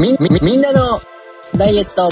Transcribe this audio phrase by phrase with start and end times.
[0.00, 0.98] み、み、みんなの
[1.58, 2.08] ダイエット。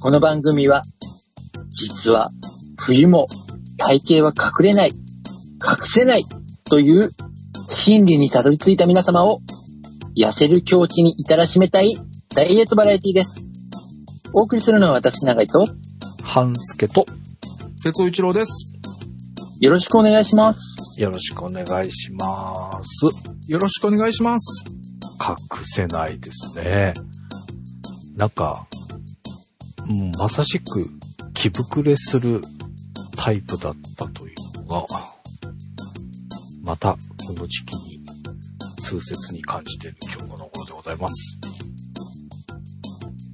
[0.00, 0.84] この番組は、
[1.68, 2.30] 実は
[2.78, 3.26] 冬も
[3.76, 4.96] 体型は隠れない、隠
[5.82, 6.24] せない
[6.64, 7.10] という
[7.68, 9.42] 心理にたどり着いた皆様を
[10.16, 11.94] 痩せる境地に至らしめたい
[12.34, 13.52] ダイエットバラエティです。
[14.32, 15.68] お送りするのは私長井と、
[16.24, 17.04] 半助と、
[17.82, 18.75] 哲夫一郎です。
[19.58, 21.02] よろしくお願いします。
[21.02, 23.06] よろしくお願いします。
[23.48, 24.64] よろしくお願いします。
[25.26, 26.92] 隠せないですね。
[28.16, 28.66] なんか、
[29.88, 30.86] うん、まさしく
[31.32, 32.42] 気膨れする
[33.16, 34.86] タイプだったというのが、
[36.62, 36.98] またこ
[37.32, 38.04] の時期に
[38.82, 41.38] 痛切に感じている今日この頃でございます。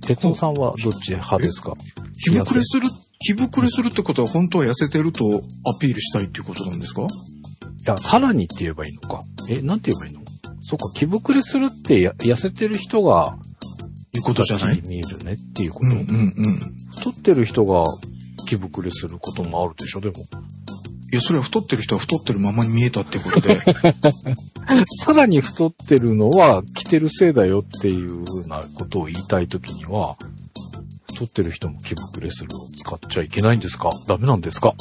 [0.02, 1.74] 哲夫さんはどっち派ですか？
[2.24, 2.88] 気膨れする、
[3.24, 7.02] 気膨れするってことは本当は痩せてるとアピールしたいっていうことなんですか？
[7.02, 7.06] い
[7.86, 9.20] や、さらにって言えばいいのか。
[9.48, 10.22] え、なんて言えばいいの？
[10.60, 13.36] そっか、気膨れするってや痩せてる人が、
[14.14, 14.82] いうことじゃない？
[14.86, 15.86] 見えるねっていうこと。
[15.86, 16.60] うんうんうん。
[16.96, 17.84] 太ってる人が
[18.46, 20.14] 気膨れすることもあるでしょ、でも。
[21.12, 23.58] いや、それは太ってる人は太ってるままに見えたってことで。
[25.04, 30.16] さらに太ってるのは着てるせいだよっていうふうなことを言いたいときには、
[31.22, 33.90] 太ってる人も気膨れするを使っちゃいけないんですか？
[34.08, 34.74] ダメなんですか？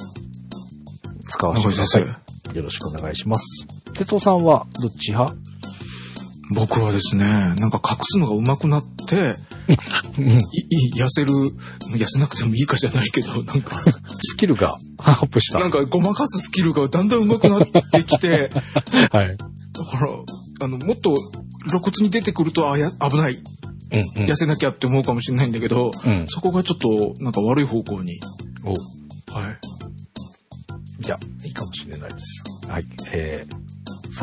[1.27, 2.13] 使わせてくださ先い。
[2.49, 2.57] 生。
[2.57, 3.45] よろしくお願いします。
[3.93, 5.35] 哲夫さんはどっち派？
[6.55, 9.35] 僕はですね、なんか隠すのが上手くなって、
[10.97, 11.31] 痩せる、
[11.95, 15.59] 痩せなくてもいいかじゃないけど、なんか、スキルが アップした。
[15.59, 18.49] なんかごまかすスキルがだんだん上手くなってきて、
[19.11, 19.37] はい。
[19.37, 19.45] だ
[19.85, 20.11] から、
[20.61, 21.15] あの、もっと
[21.69, 23.41] 露骨に出てくると、あ、や、危ない、
[23.91, 28.19] うんうん痩せなきゃって思うかもしれないんだけど、うんそこがちょっと、なんか悪い方向に。
[28.63, 28.69] お
[29.33, 29.59] はい。
[30.99, 32.43] じゃあ、いいかもしれないです。
[32.69, 32.85] はい。
[33.13, 33.61] えー、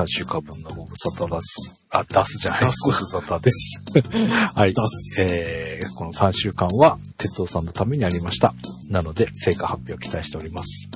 [0.03, 1.85] 3週間分のご無沙汰です。
[1.91, 2.61] あ、出すじゃない。
[2.61, 3.83] 出すご無沙汰です。
[4.55, 4.75] はい。
[4.75, 8.55] 出すえー、この3週間は、哲夫さんのためにありました。
[8.89, 10.89] なので、成果発表を期待しております。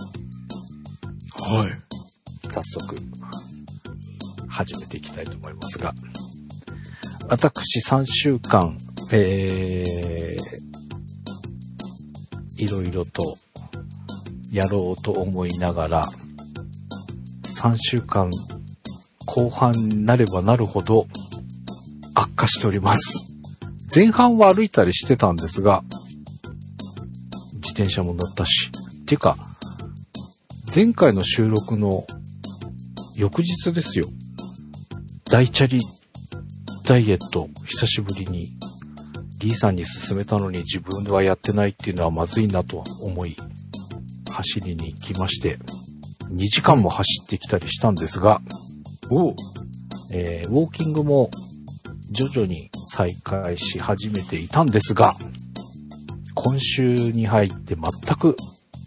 [1.40, 1.92] はい。
[2.52, 2.96] 早速、
[4.48, 5.94] 始めていきたいと思いますが、
[7.28, 8.76] 私3週間、
[9.12, 13.22] えー、いろいろと
[14.50, 16.04] やろうと思いながら、
[17.44, 18.30] 3週間
[19.26, 21.06] 後半になればなるほど
[22.14, 23.32] 悪化しております。
[23.94, 25.82] 前半は歩いたりしてたんですが、
[27.54, 28.70] 自転車も乗ったし、
[29.02, 29.36] っていうか、
[30.74, 32.04] 前回の収録の
[33.14, 34.06] 翌日ですよ。
[35.30, 35.80] 大チャリ
[36.84, 38.50] ダイエット、久しぶりに、
[39.38, 43.36] リーさんに勧めたのに自分はやってないっていうのはまずいなと思い、
[44.32, 45.58] 走りに行きまして、
[46.30, 48.42] 2時間も走ってきたりしたんですが、
[49.10, 49.34] お
[50.12, 51.30] えーウォーキングも
[52.10, 55.14] 徐々に再開し始めていたんですが、
[56.34, 58.36] 今週に入って全く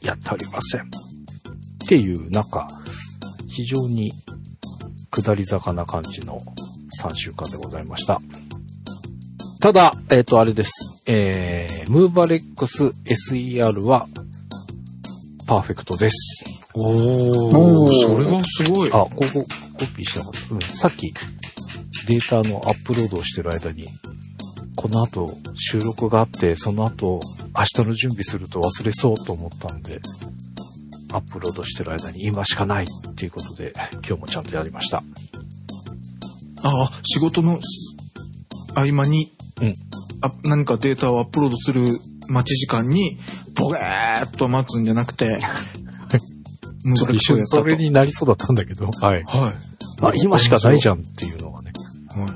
[0.02, 0.82] やっておりません。
[0.82, 0.86] っ
[1.88, 2.68] ていう、なんか、
[3.48, 4.12] 非常に
[5.12, 6.38] 下り坂な感じの
[7.10, 8.20] 3週間でございました。
[9.62, 11.04] ただ、えっ、と、あれです。
[11.06, 14.08] えー、ムーバレックス SER は、
[15.48, 16.44] パーフェクトです。
[16.74, 18.90] おおーそれはすごい。
[18.90, 19.46] あ、ここ、コ
[19.96, 20.56] ピーしなかった。
[20.56, 21.14] うん、さっき、
[22.08, 23.88] データのアップロードをしてる間に、
[24.76, 27.20] この後、収録があって、その後、
[27.58, 30.02] 明日の準備すると忘れそうと思ったんで、
[31.14, 33.74] アップロードしてる間に今しかないっていうことで、
[34.06, 35.02] 今日もちゃんとやりました。
[36.68, 37.59] あ、仕事の
[38.74, 39.31] 合間に、
[39.62, 39.74] うん
[40.22, 41.84] あ何かデータをアップロードする
[42.28, 43.18] 待ち時間に、
[43.53, 45.40] ボゲーっと待つんじゃなくて、
[46.96, 49.24] ちょっと一瞬それになりそうだったんだけど、はい。
[49.24, 49.53] はい。
[50.02, 51.72] あ、今しかないじゃゃんっていうのがね。
[52.18, 52.22] ん。
[52.22, 52.34] はい。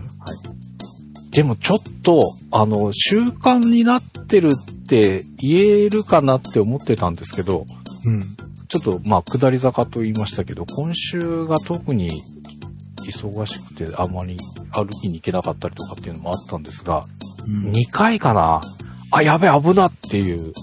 [1.31, 7.66] でもちょっと、あの、習慣になってるって言えるかなって思ってたんですけど、
[8.05, 8.35] うん。
[8.67, 12.09] ちょっと、まあ、下り坂と言いましたけど、今週が特に
[13.11, 14.38] 忙しくて、あまり
[14.72, 17.03] 歩きに行けなかったりとかっていうのもあったんですが、
[17.46, 17.72] うん。
[17.72, 18.61] 2回かな。
[19.11, 20.53] あ、やべ、危なっていう、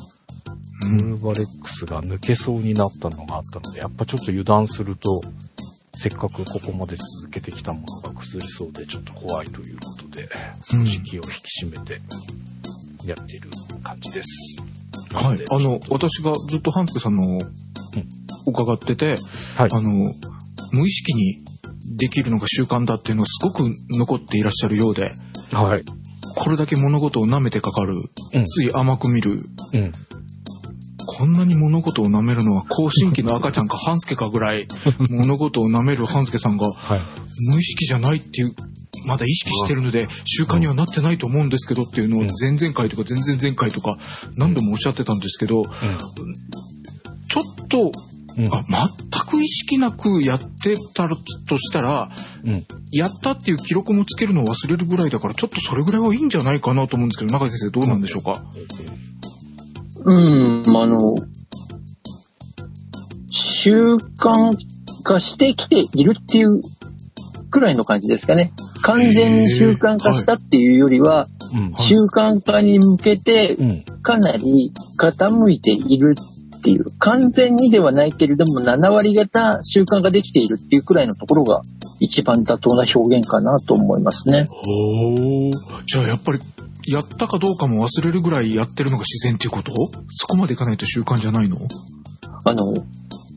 [0.82, 0.96] うん。
[0.96, 5.20] ムーバレックスが抜けそうになったのがあったので、やっぱちょっと油断すると、
[5.98, 10.28] せっかくここまで続けてきたものが崩れそうで、ちょっと怖いということで、
[10.62, 12.00] 少し気を引き締めて
[13.04, 13.48] やっている
[13.82, 14.56] 感じです。
[15.14, 15.44] はい。
[15.50, 17.40] あの、私がずっと半助さんの
[18.46, 19.16] 伺ってて、
[19.56, 19.70] はい。
[19.72, 20.12] あの、
[20.72, 21.45] 無意識に
[21.94, 25.10] できるのが習慣だっていうのがすごく残っていらっしゃるようで、
[25.52, 25.84] はい。
[26.36, 27.94] これだけ物事を舐めてかかる、
[28.34, 29.40] うんつい甘く見る、
[29.72, 29.92] うん。
[31.06, 34.68] こんなに物事を舐めるのは、更新期の赤ちゃんか半助かぐらい、
[35.08, 37.00] 物事を舐める半助さんが、はい。
[37.48, 38.54] 無意識じゃないっていう、
[39.06, 43.96] まだ意識してるので、習慣にはなってないと思うんですけどっていうのをうん前々回とか前々前回とか
[44.34, 47.92] 何度もおっしゃってたんですけど、ちょっと、
[48.36, 48.54] うん。
[48.54, 51.08] あ、全く意識なくやってた
[51.48, 52.08] としたら、
[52.44, 52.66] うん。
[52.92, 58.42] やったっていう記録もつけるのを忘れるぐらいだから、ちょっとそれぐらいはいいんじゃないかなと思うんですけど、中井先生どうなんでしょうか、
[60.04, 61.14] うん、あの、
[63.28, 64.56] 習慣
[65.02, 66.62] 化してきているっていう
[67.50, 68.52] くらいの感じですかね。
[68.82, 71.28] 完全に習慣化したっていうよりは、
[71.58, 71.74] うん。
[71.76, 73.84] 習慣化に向けてうん。
[74.02, 76.14] かなり傾いている
[76.66, 81.62] っていう、完全にではないけれども7割方習慣ができているっていうくらいのところが
[82.00, 84.48] 一番妥当な表現かなと思いますね。
[84.50, 85.52] お
[85.86, 86.40] じゃあやっぱり、
[86.88, 89.72] やったかどうかも忘れるぐらいやってるのが自然っていうこと？
[90.10, 91.56] そこまでいかないと習慣じゃないの？
[92.44, 92.74] あの、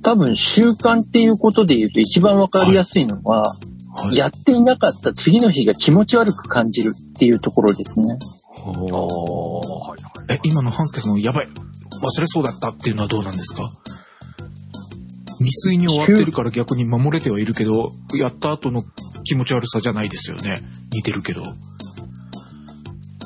[0.01, 4.17] 多分習慣っていうことで言うと一番わかりやすいのは、はい。
[4.17, 8.17] やっていなかった次の日が気持ち悪く感じるっていうところですね。
[8.57, 10.35] ああ、はいはい。
[10.35, 11.47] え、今の半助さんのやばい、
[12.01, 13.69] 忘れそうだったっていうのはどうなんですか？
[15.39, 18.83] 未遂に終わってるから逆に守れてはいるけど、やった後の
[19.23, 20.59] 気持ち悪さじゃないですよね。
[20.91, 21.43] 似てるけど。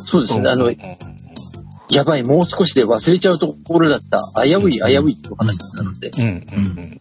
[0.05, 0.49] そうですね。
[0.49, 0.77] あのうん、
[1.89, 4.19] やばい、もう少しで忘れちゃうところだった。
[4.43, 6.09] 危うい、危ういってお話なので。
[6.09, 6.21] うん。
[6.21, 6.97] うん。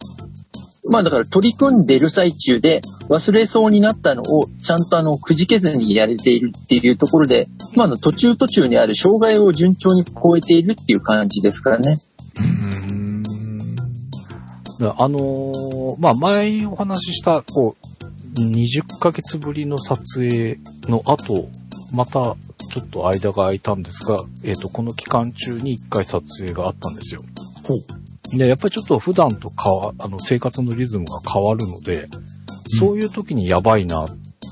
[0.85, 11.99] まあだから取り組んでる最中で忘れそうになったのをちゃんとあのくじけずにやれているっていうところで、まああの途中途中にある障害を順調に超えているっていう感じですからね。
[12.35, 12.73] うーん。
[14.79, 17.75] だあのーまあ、前お話しした、こ
[18.35, 20.59] う、20ヶ月ぶりの撮影
[20.89, 21.47] の後、
[21.93, 22.35] また
[22.71, 27.21] ちょっと間が空いたんですが、えっ、と、この期間中に1回撮影があったんですよ。
[27.63, 28.02] ほう。
[28.37, 32.07] で、やっぱりちょっと普段と変わ、あの、生活のリズムが変わるので、
[32.79, 34.07] そういう時にやばいなっ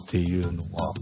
[0.10, 0.94] ていうのが、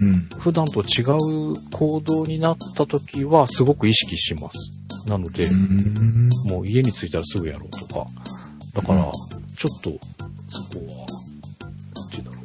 [0.00, 0.14] うん。
[0.38, 5.08] 普段と違う行動になった時はすごく意識します。
[5.08, 6.28] なので、うん。
[6.44, 8.06] もう家に着いたらすぐやろうとか。
[8.74, 9.90] だから、うんちょっと、
[10.46, 11.06] そこは、なん
[12.10, 12.42] て言うんだろ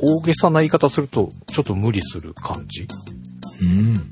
[0.00, 0.18] う。
[0.20, 2.86] 大げさな言い方すると、ちょっと無理する感じ。
[3.62, 4.10] うん。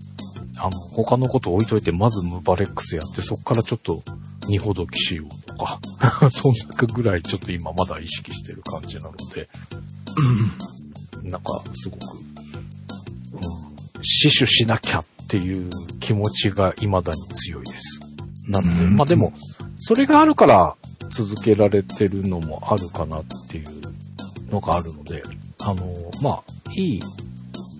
[0.57, 4.03] あの、他のこと置いといて、まずムバレックスやって、そこからちょっと、
[4.49, 5.81] 二ほどきしようとか、
[6.31, 9.49] そんなぐらいちょっと今まだ意識してる感じなので、
[11.23, 15.71] なんか、すごく、うん、死守しなきゃっていう
[16.01, 18.01] 気持ちが未だに強いです。
[18.49, 18.97] なので、うん。
[18.97, 19.33] まあでも、
[19.77, 20.77] それがあるから
[21.11, 25.23] 続けられてるのもあるかなっていうのがあるので、
[25.63, 26.43] あの、まあ、
[26.77, 27.03] いい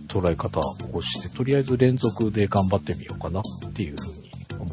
[0.09, 3.43] 捉え方をして、とりあえず連続で頑張ってみようかなっ
[3.73, 4.69] ていうふうに思っ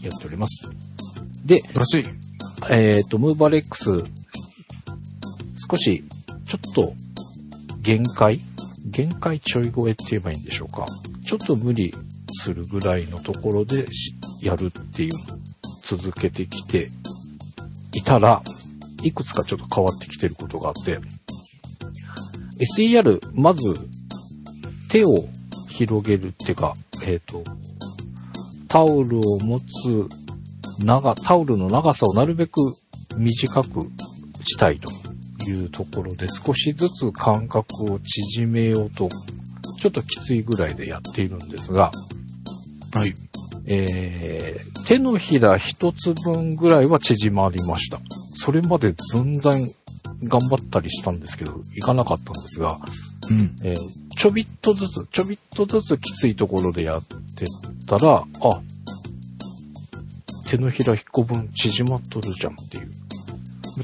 [0.00, 0.68] てやっております。
[1.48, 1.62] で。
[2.70, 4.04] えっ、と、ムーバレックス、
[5.70, 6.04] 少し、
[6.46, 6.92] ちょっと、
[7.80, 8.40] 限界？
[8.84, 10.84] 限界ちょい超えって言えばいいんでしょうか？
[11.26, 11.94] ちょっと無理
[12.42, 15.38] するぐらいのところでしやるっていうのを
[15.84, 16.88] 続けてきて
[17.94, 18.42] いたら、
[19.02, 20.98] いくつかちょっと変わってきてることがあって、
[22.76, 23.60] SER、まず、
[24.88, 25.26] 手を
[25.68, 26.74] 広げるってか、
[27.04, 27.42] えっ、と、
[28.68, 30.08] タオルを持つ
[30.78, 32.60] 長、タオルの長さをなるべく
[33.16, 33.90] 短く
[34.44, 34.90] したいと
[35.50, 39.08] いうところで少しずつ間隔を縮めようと、
[39.80, 41.90] ちょっときついぐらいでやっているんですが、
[42.94, 43.14] はい。
[43.66, 48.00] えー、手のひら一つ分ぐらいは縮まりました。
[48.34, 49.70] それまで全然
[50.24, 52.78] 頑張ったりしたんですけど、いかなかったんですが、
[53.30, 53.56] うん。
[53.62, 57.02] えーちょびっとずつ、ちょびっとずつきついところでやっ
[57.36, 57.46] てっ
[57.86, 58.60] たら、あ、
[60.48, 62.90] 手のひら1個分縮まっとるじゃんっていう。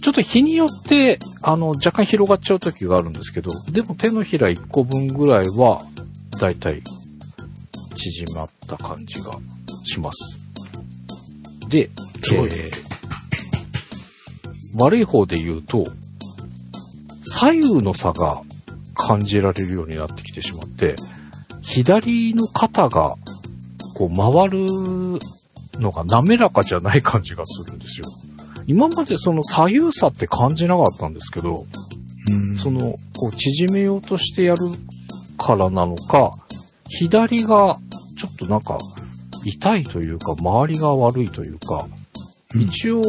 [0.00, 5.82] ちょっと日によって、あの、若干広がっちゃう時があるんですけど、でも手のひら1個分ぐらいは、
[6.40, 6.82] だいたい
[7.94, 9.32] 縮まった感じが
[9.84, 10.38] します。
[11.68, 11.90] で、
[12.32, 12.94] えー
[14.76, 15.84] 悪い方で言うと、
[17.22, 18.42] 左右の差が
[18.94, 20.96] 感じられるようになってきてしまって、
[21.62, 23.14] 左の肩が
[23.94, 24.66] こう回る
[25.78, 28.06] のが滑らかじゃない感じがするんですよ。
[28.66, 31.66] 今までその左右差って感じなかったんですけど、
[32.30, 32.56] うん。
[32.56, 34.60] その、こう縮めようとしてやる
[35.36, 36.30] からなのか、
[36.88, 37.78] 左が
[38.16, 38.78] ちょっとなんか
[39.44, 41.86] 痛いというか、周りが悪いというか、
[42.54, 43.02] うん一応、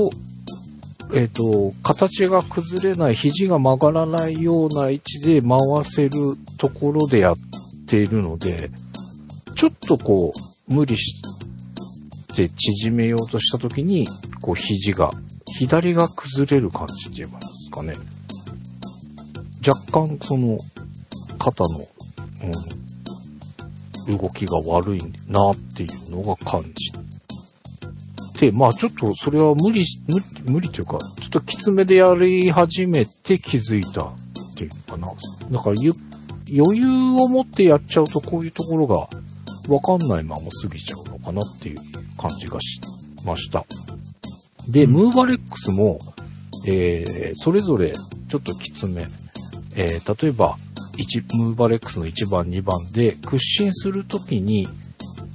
[1.13, 7.35] えっ、と、形が崩れない、肘が曲がらないような位置で回せるところでやっ
[7.85, 8.71] ているので、
[9.55, 10.33] ちょっとこ
[10.67, 11.34] う、無理しっ
[12.35, 14.07] て縮めようとした時に、
[14.41, 15.09] こう肘が、
[15.57, 17.93] 左が崩れる感じって言えばいいんですかね。
[19.65, 20.57] 若干その
[21.39, 21.87] 肩の、
[24.09, 26.91] うん、動きが悪いなっていうのが感じ
[28.39, 34.13] て、まあちょっとそれは無理、無理、無理というか、ちょっときつめでやり始めて気づいたっ
[34.55, 35.07] ていうかな。
[35.49, 35.93] だからゆ
[36.53, 39.07] 余裕を持ってやっちゃうとこういうところが
[39.67, 41.94] わかんないまま過ぎちゃうのかなっていう
[42.27, 42.79] 感じがし
[43.23, 43.65] ました。
[44.67, 45.99] で、ムーバレックスも、
[46.67, 47.93] えー、それぞれ
[48.29, 49.03] ちょっときつめ。
[49.75, 50.57] えー、例えば、
[50.97, 54.67] 1、ムーバレックスの1番、2番で屈伸するときに、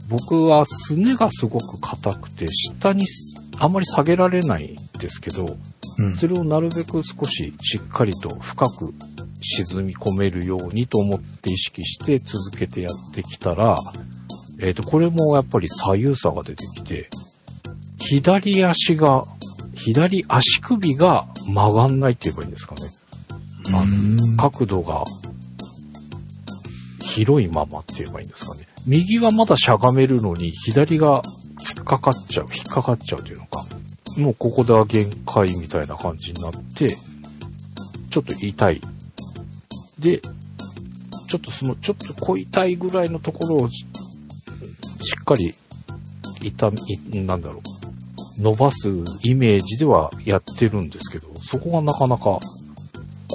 [0.08, 3.06] 僕はすねがすごく硬くて、下に
[3.58, 5.56] あんまり下げられないんですけど、
[5.98, 8.94] うん、それをなるべく少ししっかりと深く
[9.40, 13.76] 沈み込めるようにと思って意識して続けてやってきたら、
[14.60, 17.08] えっ、ー、と、これもやっぱり左右差が出てきて、
[17.98, 19.24] 左足が、
[19.74, 22.80] 左足首が曲がんないって言えばいいんですかね。
[23.72, 25.04] あの角度が
[27.00, 28.66] 広いままって言えばいいんですかね。
[28.86, 31.22] 右はまだしゃがめるのに、左が
[31.58, 33.64] 突っかかっちゃう、引っかかっちゃうというのか。
[34.18, 36.96] もうここでは限界みたいな感じになって、
[38.10, 38.80] ちょっと痛い。
[39.98, 40.20] で、
[41.28, 43.68] ちょっとその、ちょっと小痛いぐらいのところを、
[45.02, 45.54] しっかり、
[46.42, 47.60] 痛み、なんだろ
[48.38, 48.88] う、伸ばす
[49.22, 52.38] イメージではやってるんですけど、そこがなかなか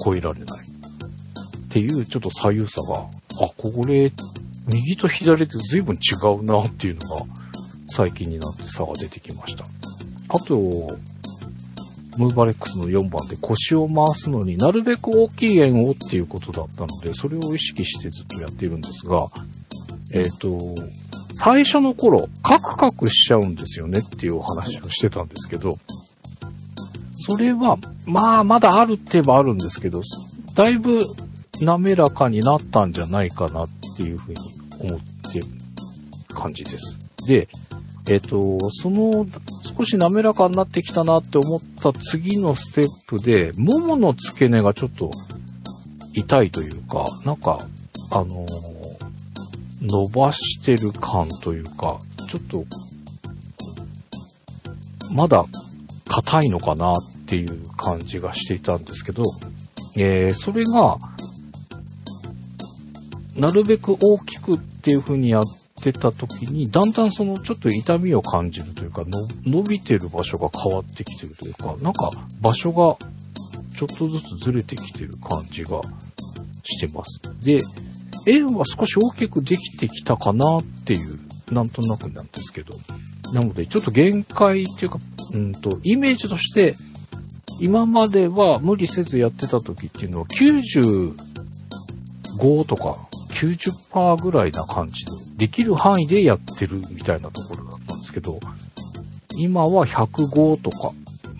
[0.03, 0.65] 超えられない。
[0.65, 3.01] っていう、ちょっと左右差が、
[3.41, 4.11] あ、これ、
[4.67, 7.25] 右と左で随分違うなっていうのが、
[7.87, 9.65] 最近になって差が出てきました。
[10.29, 10.55] あと、
[12.17, 19.27] ムーバレックスの4番で腰を回すのになるべく大きい円をっていうことだったので、それを意識してずっとやっているんですが、
[20.11, 20.57] えっ、ー、と、
[21.37, 25.77] 最初の頃、カクカクしちゃうんですよねっていうお話をしてたんですけど、
[27.17, 30.01] それは、まあ、まだあるって言えばあるんですけど、
[30.53, 31.01] だいぶ
[31.61, 34.37] 滑らかになったんじゃないかなっていうふうに
[34.79, 34.99] 思っ
[35.33, 35.45] てる
[36.33, 36.97] 感じです。
[37.27, 37.47] で、
[38.07, 39.25] えっ、ー、と、その、
[39.77, 45.11] 少し滑らかになってきたなって思った次のステップで、ももの付け根がちょっと
[46.13, 47.57] 痛いというか、なんか、
[48.11, 48.74] あのー、
[49.85, 51.99] 伸ばしてる感というか、
[52.29, 52.65] ちょっと、
[55.13, 55.45] まだ
[56.07, 56.95] 硬いのかなっ
[57.27, 59.23] ていう感じがしていたんですけど、
[59.97, 60.97] えー、それが、
[63.35, 65.43] なるべく大きくっていう風にやっ
[65.81, 69.03] てた時に、だんだんそのちょっと痛みを感じるというか、
[69.45, 72.11] 伸びてる場所が変わってきてるというか、なんか
[72.41, 72.97] 場所が
[73.75, 75.81] ちょっとずつずれてきてる感じが
[76.63, 77.19] してます。
[77.43, 77.59] で、
[78.27, 81.19] 円は少し大きくできてきたかなっていう、
[81.51, 82.75] なんとなくなんですけど。
[83.33, 84.99] なので、ちょっと限界っていうか、
[85.33, 86.75] うんと、イメージとして、
[87.59, 91.15] 今までは無理せずやってた時っていうのは95
[92.65, 95.11] とか90%ぐらいな感じで、
[95.47, 98.39] できる範囲でやってるみたいなところだったんですけど、
[99.37, 100.91] 今は105とか、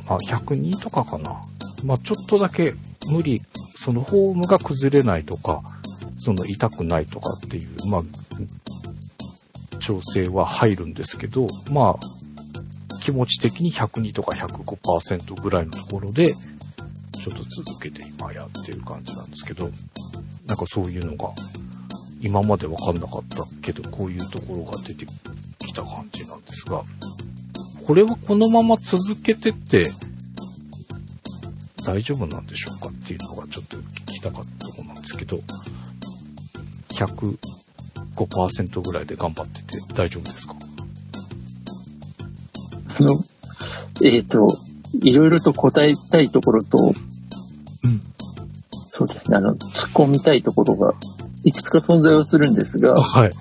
[0.08, 1.42] まあ102とかかな。
[1.84, 2.74] まあちょっとだけ
[3.12, 3.42] 無理、
[3.78, 5.62] そのフォームが崩れないとか、
[6.26, 8.04] その痛くないとかっていう、まあ、
[9.80, 11.96] 調整は入るんですけど、まあ、
[13.04, 19.70] 気持ち的に102とか105%ぐらいのところで、ちょっと続けて今やってる感じなんですけど、
[20.48, 21.32] なんかそういうのが、
[22.20, 25.06] 今までわかんなかったけど、こういうところが出て
[25.60, 26.82] きた感じなんですが、
[27.86, 29.92] これはこのまま続けてって
[31.86, 35.40] 大丈夫なんでしょうかっていうのがちょっと聞きたかったとこなんですけど、
[36.96, 40.56] 105%ぐらいで頑張ってて大丈夫ですか？
[42.98, 43.14] あの、
[44.04, 44.48] えっ、ー、と、
[45.04, 48.02] いろいろと答えたいところと、うん、
[48.88, 50.94] そうですね、あの、突っ込みたいところが
[51.44, 53.32] いくつか存在をするんですが、はい、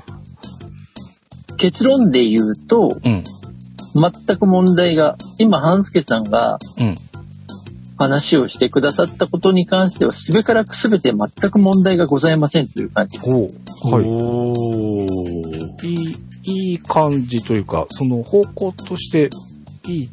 [1.57, 3.23] 結論で言うと、うん、
[3.95, 6.59] 全く問題が、今、半助さんが、
[7.97, 13.31] 話をしてくださったことに関しては、すべからくすべて全く問題がございませんという感じです。
[13.31, 14.05] はい。
[15.87, 16.17] いい、
[16.71, 19.31] いい感じというか、その方向として、
[19.87, 20.11] いい、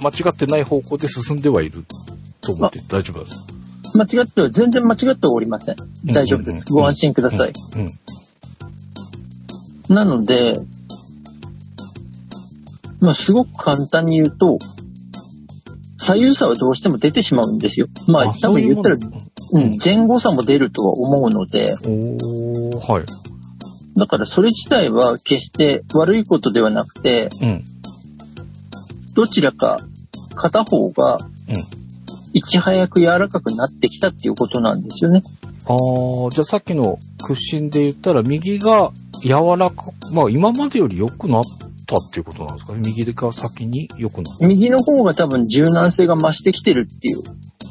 [0.00, 1.84] 間違ってない方向で進んではいる
[2.40, 3.46] と思って大丈夫です。
[3.94, 5.76] 間違っては、全然間違ってはおりません。
[6.04, 6.66] 大丈夫です。
[6.72, 7.52] ご安心ください。
[9.88, 10.60] なので、
[13.00, 14.58] まあ、すごく簡単に言うと、
[16.02, 17.86] 左右差はどうしても出てしまうんですよ。
[18.08, 23.04] まあ、多分言ったら、うん、前後差も出るとは思うので、おはい。
[23.96, 27.64] だからそれ自体は決して悪いことではなくて、うん。
[29.14, 29.78] どちらか
[30.34, 31.18] 片方が
[31.48, 31.82] うん。
[32.34, 35.22] いち早く柔らかくなってきたっていうことなんですよね。
[35.66, 38.90] ああ、じゃあさっきの屈伸で言ったら、右が
[39.22, 41.44] 柔らか、まあ今までより良くなっ
[41.92, 42.72] たっていうことなんですか？
[42.72, 42.80] ね。
[42.84, 44.46] 右が先に良くなった。
[44.46, 47.18] 右の方が多分柔軟性が増してきてるっていう。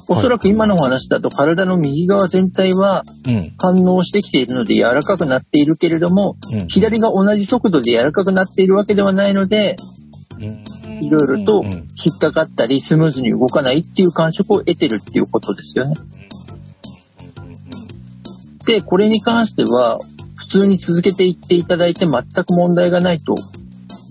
[0.07, 3.53] おそらく今のお話だと体の右側全体はうん。
[3.57, 6.67] 反応してきているので柔らかくなっているけれども、うん。
[6.67, 9.75] 左が同じ速度で柔らかくなっているわけではないので、
[10.37, 10.63] うん
[11.01, 15.95] いろいろとうん引っかかったりスムーズに動かないっていう感触を得てるっていうことですよね。
[18.67, 19.99] で、これに関しては、
[20.35, 23.35] 普通に続けていっていただいて全く問題がないと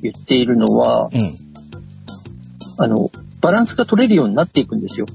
[0.03, 1.37] 言っているのは、うん。
[2.79, 5.07] あの、バランスが取れるようになっていくんですよ。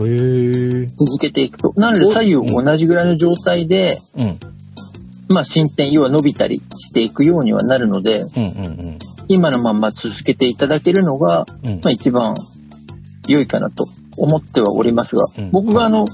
[0.00, 0.86] へえ。
[0.86, 1.72] 続けていくと。
[1.76, 4.38] なので左右同じぐらいの状態で、うん。
[5.28, 8.98] まあ進展、要は伸びたりしていくようにはなるので、うんうん
[9.28, 11.72] 今のまんま続けていただけるのが、うん。
[11.72, 12.34] うんまあ一番
[13.28, 13.86] 良いかなと
[14.16, 16.06] 思ってはおりますが、うん僕があの、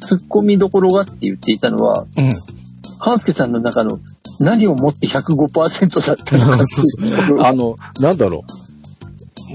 [0.00, 2.30] 突っ込みどころがって言っていたのは、うん。
[2.98, 4.00] 半助さんの中の
[4.40, 8.44] 何をもって105%だったのかっていうところあの、なんだろ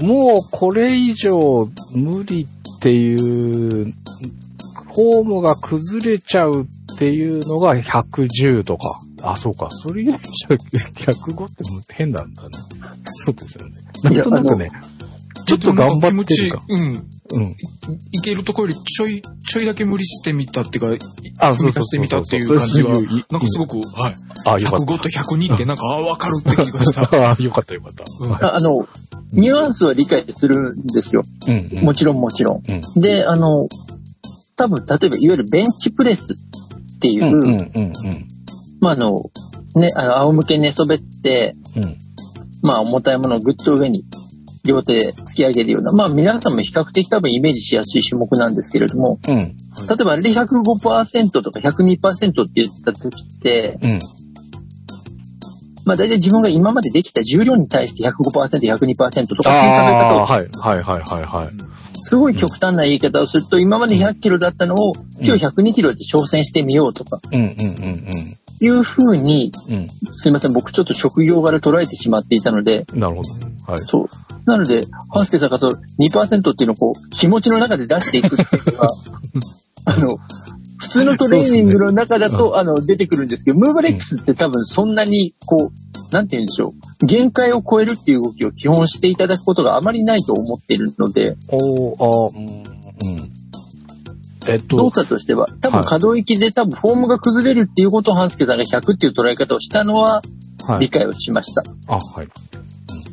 [0.00, 0.04] う。
[0.04, 9.00] もうこれ以上無理っていう、フォームが崩れちゃうっていうのが110とか。
[9.22, 9.68] あ、そうか。
[9.70, 12.48] それ以上105 って変なんだね。
[13.04, 13.74] そうですよね。
[14.02, 14.70] なんとなくね。
[15.46, 16.64] ちょっと頑張ってるか。
[16.68, 17.10] うん。
[17.32, 17.54] うん。
[18.12, 21.04] いけるところよりちょい、ちょいだけ無理してみたっていうか、
[21.38, 22.92] あ踏み出してみたっていう感じは、
[23.30, 24.16] なんかすごく、はい。
[24.46, 27.06] あ、よかっ105と102ってなんか、あ、わかるって気がした。
[27.06, 27.30] た。
[27.32, 28.04] あ、よかったよかった。
[28.20, 28.86] うんああの、
[29.32, 31.22] ニュアンスは理解するんですよ。
[31.46, 31.84] うん、うん。
[31.84, 32.62] もちろんもちろん。
[32.66, 33.00] うん。
[33.00, 33.68] で、あの、
[34.56, 37.92] 多分、例えば、いわゆるベンチプレスっていう、うん、うん、うん、うん。
[38.80, 39.30] まあ、あの、
[39.76, 41.96] ね、あの、仰向けに寝そべって、うん。
[42.62, 44.04] まあ、重たいものをぐっと上に
[44.70, 49.36] 両手で突き上げるような、まあ、皆さんも比較的多分イメージしやすい種目なんですけれども、うん。
[49.36, 49.52] 例
[50.00, 53.98] えばあれで105%とか102%って言った時って、うん。
[55.84, 61.70] まあ、大体自分が今までできた重量に対して105%、102%とかっていう考え方をはい、はい、はい、はい、はい。
[62.02, 69.86] すごい極端な言い方をすると、今まで100キロだったのを、今日102キロで挑戦してみようとか、うん、うん、うん、いう風に、うん。
[70.10, 73.00] すいません、僕ちょっと職業柄捉えてしまっていたので、うん。
[73.00, 73.72] なるほど。
[73.72, 73.80] はい。
[73.80, 74.08] そう。
[74.44, 78.88] なので、ハンスケさんがそう、2%っていうのをこう、気持ちの中で出していくっていうのは、
[79.84, 80.18] あの、
[80.78, 87.06] 普通のトレーニングの中だと、あの、出てくるんですけど、ムーバレックスって多分そんなに、こう、なんて言うんでしょう。
[87.06, 93.32] 限界を超えるっていう動きを基本していただくことがあまりないと思っているので、おー、あーうん、うん。
[94.48, 100.22] えっと動、作としては、多分はい可動域で多分フォームが崩れるっていうことをハンスケさんが100っていう捉え方をしたのは
[100.66, 100.80] はい。
[100.80, 101.62] 理解をしました。
[101.88, 102.28] あ、はい。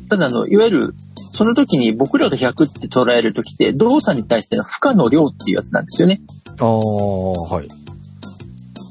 [0.10, 0.96] ただあの、いわゆる、
[1.38, 6.19] その時に僕らが100って捉える時って動作に対しての負荷の量っていうやつなんですよね。
[6.60, 7.67] ああ、はい。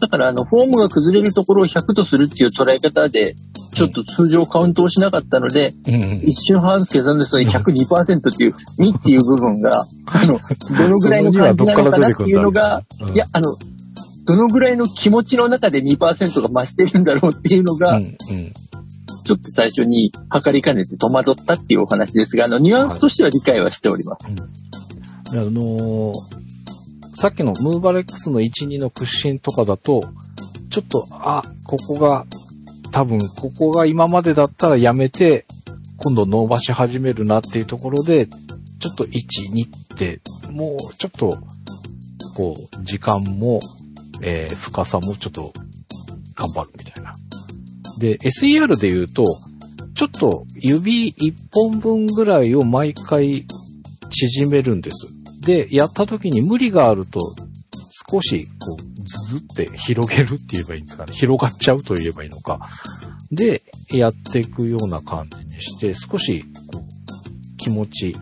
[0.00, 3.34] だからあの、フォームが崩れるところを100とするっていう捉え方で、
[3.74, 6.16] ちょっと通常カウントをしなかったので、うんうん。
[6.18, 10.38] 一瞬ハンスケさんのその102%っていう、2っていう部分が、あの、
[10.78, 13.56] どのぐらいの感じなのかなっていうのが、うんいや、あの、
[14.24, 15.98] どのぐらいの気持ちの中で2%
[16.42, 18.52] が増してるんだろうっていうのが、うん、うん。
[19.26, 24.32] ちょっと最初に測りかねて戸惑ったっていうお話ですが、あの、ニュアンスとしては理解はしております。
[25.32, 26.12] あのー
[27.18, 30.02] さっきのムーバレックスの1、2の屈伸とかだと、
[30.68, 32.26] ちょっと、あ、ここが、
[32.92, 35.46] 多分、ここが今までだったらやめて、
[35.96, 39.10] 今度伸ばし始めるなっていうところで、ちょっと1、
[39.50, 41.38] 2って、もうちょっと、
[42.36, 43.60] こう、時間も、
[44.20, 45.54] えー深さもちょっと、
[46.34, 46.95] 頑張るみたいな。
[47.98, 49.24] で、SER で言うと、
[49.94, 53.46] ちょっと指1本分ぐらいを毎回
[54.10, 55.06] 縮めるんです。
[55.40, 57.20] で、やった時に無理があると、
[58.10, 61.14] 少し、こう、ズズって広げるって言えばいいんですかね。
[61.14, 62.60] 広がっちゃうと言えばいいのか。
[63.30, 68.16] で、やっていくような感じにして、少し、こう、気持ち、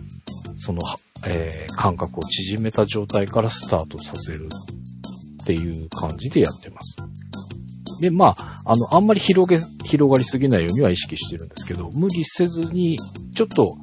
[0.57, 0.81] その、
[1.27, 4.49] えー感覚を縮めた状態からスタートさせる
[5.43, 6.97] っていう感じでやってます。
[8.01, 12.99] で、まあ、あの、あんまり広げ、広がりすぎないようには意識してるんですけど、無理せずに、
[13.35, 13.77] ちょっと、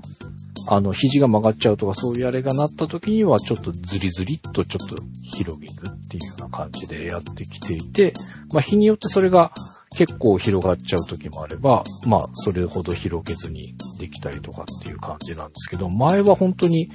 [0.69, 8.13] あの、肘が曲がっちゃうとかそういうあれがなった時には、ちょっとズリズリっとちょっと広げるっていうような感じでやってきていて、
[8.53, 9.51] まあ、日によってそれが
[9.95, 16.89] 結構広がっちゃう時もあれば、まあ、それほど広げずにできたりとかっていう感じなんですけど、前は本当に、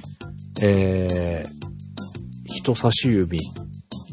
[0.61, 1.49] えー、
[2.45, 3.39] 人差し指、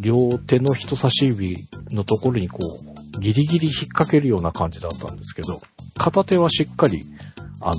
[0.00, 1.56] 両手の人差し指
[1.90, 5.60] のところにこう、ギリギリ引っ掛けるような感じだったんですけど、
[5.96, 7.04] 片手はしっかり、
[7.60, 7.74] あの、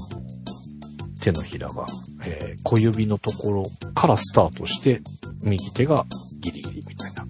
[1.21, 1.85] 手のひらが、
[2.25, 5.01] えー小指のところからスタートして、
[5.43, 6.05] 右手が
[6.39, 7.25] ギリギリみたいな、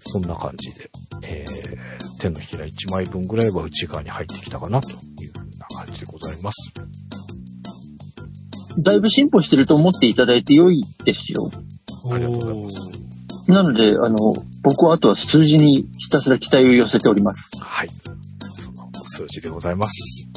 [0.00, 0.90] そんな感じで、
[1.22, 4.94] えー手のひら1枚分ぐらいは内側に入ってきたかなとい
[5.26, 6.72] うふうな感じでございます。
[8.78, 11.50] だいぶ進歩してると思っていただいて良いですよ。
[12.10, 14.16] ありがとうございますなので、あの、
[14.62, 17.50] 僕はあとは数字にひたすら期待を寄せております。
[17.62, 17.88] はい。
[18.62, 20.28] その数字でございます。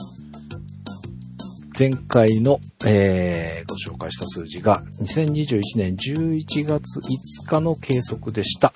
[1.78, 7.02] 前回の、えーご紹介した数字が2021年11月5
[7.48, 8.72] 日の計測でした。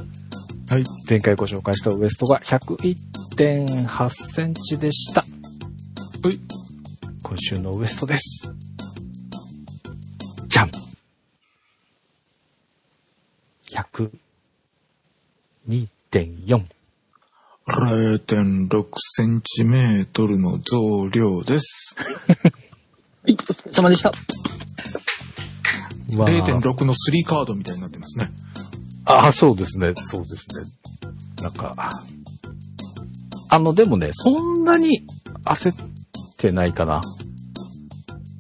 [0.70, 0.84] はい。
[1.10, 5.22] 前回ご紹介したウエストが101.8センチでした。
[5.22, 5.28] は
[6.32, 6.40] い。
[7.24, 8.54] 今週のウエストです。
[10.48, 10.72] じゃん
[15.68, 16.64] !102.4。
[17.68, 21.96] 0.6センチメートルの増量です。
[22.00, 24.14] はい、お疲れ様でした。
[26.18, 28.30] わあ0.6の3カードみたいになってますね。
[29.06, 29.94] ああ、そうですね。
[29.96, 30.66] そうですね。
[31.42, 31.92] なんか、
[33.50, 35.06] あの、でもね、そんなに
[35.44, 35.76] 焦っ
[36.38, 37.02] てないかな。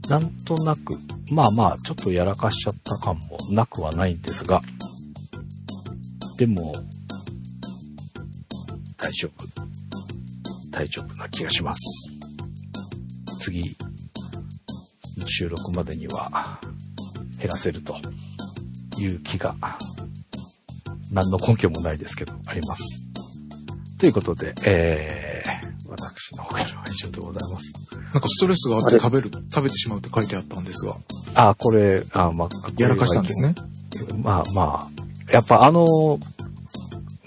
[0.09, 0.97] なんとなく、
[1.31, 4.61] まあまあ、ちょっとやらかしちゃった感もなくはないんですが、
[6.37, 6.73] でも、
[8.97, 9.45] 大丈夫。
[10.69, 11.81] 大丈夫な気がします。
[13.39, 13.75] 次、
[15.25, 16.59] 収録までには
[17.41, 17.95] 減らせると
[18.99, 19.55] いう気が
[21.11, 22.83] 何の根拠もないですけど、あります。
[23.99, 27.73] ということで、えー、私の方からは以上でございます。
[28.13, 30.95] なんかストレスがあって食べる、食べてしまうって書いてあったんですが、
[31.35, 33.55] あ、これ、あ、まあ、やらかしたんですね？
[34.17, 34.89] まあま
[35.29, 35.85] あ、やっぱあの、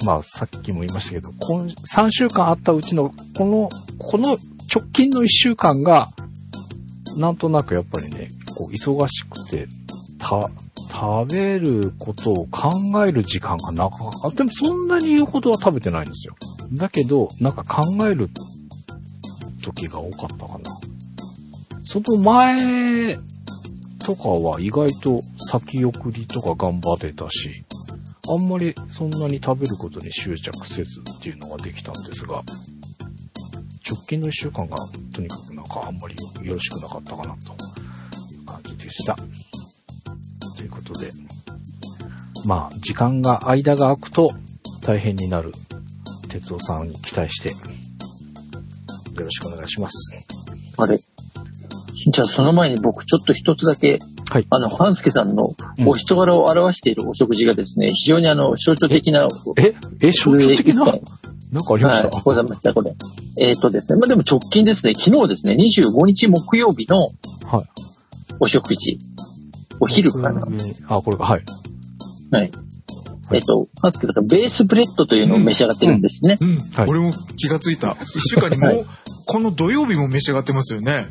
[0.05, 4.39] まあさっきも言いましたけど、今3週間あったうちの、この、この
[4.75, 6.09] 直近の1週間が、
[7.17, 9.67] なんとなくやっぱりね、こう忙しくて、
[10.25, 10.51] た、
[10.91, 12.71] 食べることを考
[13.07, 14.31] える時間がなかった。
[14.31, 16.35] でもそんなに言うほどは食べてないんですよ。
[16.73, 18.31] だけど、なんか考える
[19.63, 20.61] 時が多かったかな。
[21.83, 23.17] その前
[23.99, 27.65] とかは意外と先送りとか頑張ってたし、
[28.27, 32.43] あんまりそんなに食べることに執着せずっていうのができたんですが、
[33.87, 34.77] 直近の一週間が
[35.15, 37.53] とにかくなんかあんまりよろしくなかったかなと
[38.33, 39.17] いう感じでした。
[40.65, 41.11] ということで、
[42.47, 44.31] まあ、時間が、間が空くと
[44.81, 45.53] 大変になる
[46.31, 47.55] 哲夫さんに期待して、よ
[49.19, 50.15] ろしくお願いします。
[50.79, 50.99] あれ。
[50.99, 53.99] じゃあその前に僕ちょっと一つだけ、
[54.31, 54.47] はい。
[54.49, 60.99] あの、半助さんのうんお人柄を表しているお食事がですね、非常にあの、象徴的な、え、え、象徴的な、は
[61.53, 62.95] なんかありました、い、ございました、これ。
[63.39, 67.11] えっ、とですね、まあでも直近ですね、昨日ですね、25日木曜日の
[67.45, 67.65] はい。
[68.41, 68.99] お食事。
[69.81, 70.47] お昼かな。
[70.89, 71.45] あ、これか、はい。
[72.31, 72.51] はい。
[73.33, 76.37] えっ、と、半助さん、ベースブレッドというのを召し上がってるんですね。
[76.41, 76.89] うん、はい。
[76.89, 77.97] 俺も気がついた。
[78.01, 78.85] 一週間にもう、はい。
[79.27, 81.09] この土曜日も召し上がってますよね。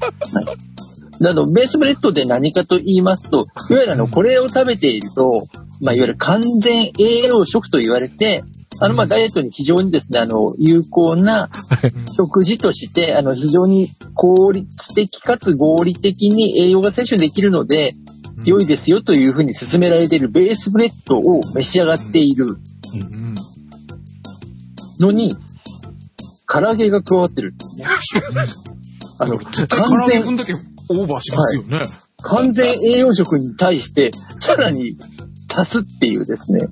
[1.20, 3.74] なの、ベースブレッドで何かと言いますと、い。
[3.74, 5.48] わゆるあの、これを食べていると、
[5.82, 8.44] まあ、いわゆる完全栄養食と言われて、
[8.80, 11.50] あの、まあ、ダイエットに非常にですね、あの、有効な
[12.12, 17.96] 食事として、あの、非常に効率的かつ合理的に栄養が摂取できるので、
[18.46, 23.36] 良いですよというふうに勧められているベースブレッドを召し上がっているうん。
[25.00, 25.36] のに、
[26.48, 27.86] 唐揚げが加わってるんですね。
[29.20, 31.82] あの、絶対唐揚げ分だけオーバーしますよね。
[32.24, 34.98] 完全栄養食に対して、さらに
[35.54, 36.68] 足すっていうですね。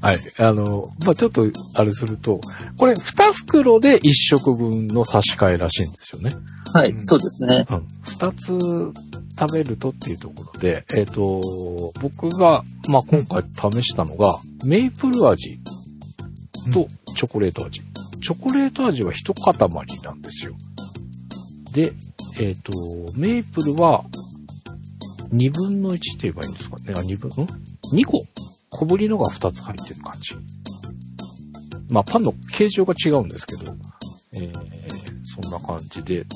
[0.00, 0.18] はい。
[0.38, 2.40] あの、まあ、ちょっと、あれすると、
[2.76, 6.30] これ、2袋で1食分の差し替えらしいんですよね。
[6.74, 7.66] はい、うんそうですね。
[7.70, 7.86] うん。
[8.04, 9.07] 2つ
[9.38, 11.40] 食べるとっていうところで、えっ、と、
[12.00, 15.60] 僕が、まあ、今回試したのが、メイプル味
[16.72, 17.80] とチョコレート味。
[18.20, 19.54] チョコレート味は一塊
[20.02, 20.54] なんですよ。
[21.72, 21.92] で、
[22.40, 22.72] えっ、と、
[23.16, 24.04] メイプルは、
[25.32, 26.94] 2分の1って言えばいいんですかね？
[26.96, 27.48] あ、2分、ん
[27.94, 28.24] ?2 個
[28.70, 30.34] 小ぶりのが2つ入ってる感じ。
[31.90, 33.72] まあ、パンの形状が違うんですけど、
[34.32, 34.52] えー、
[35.24, 36.26] そんな感じで、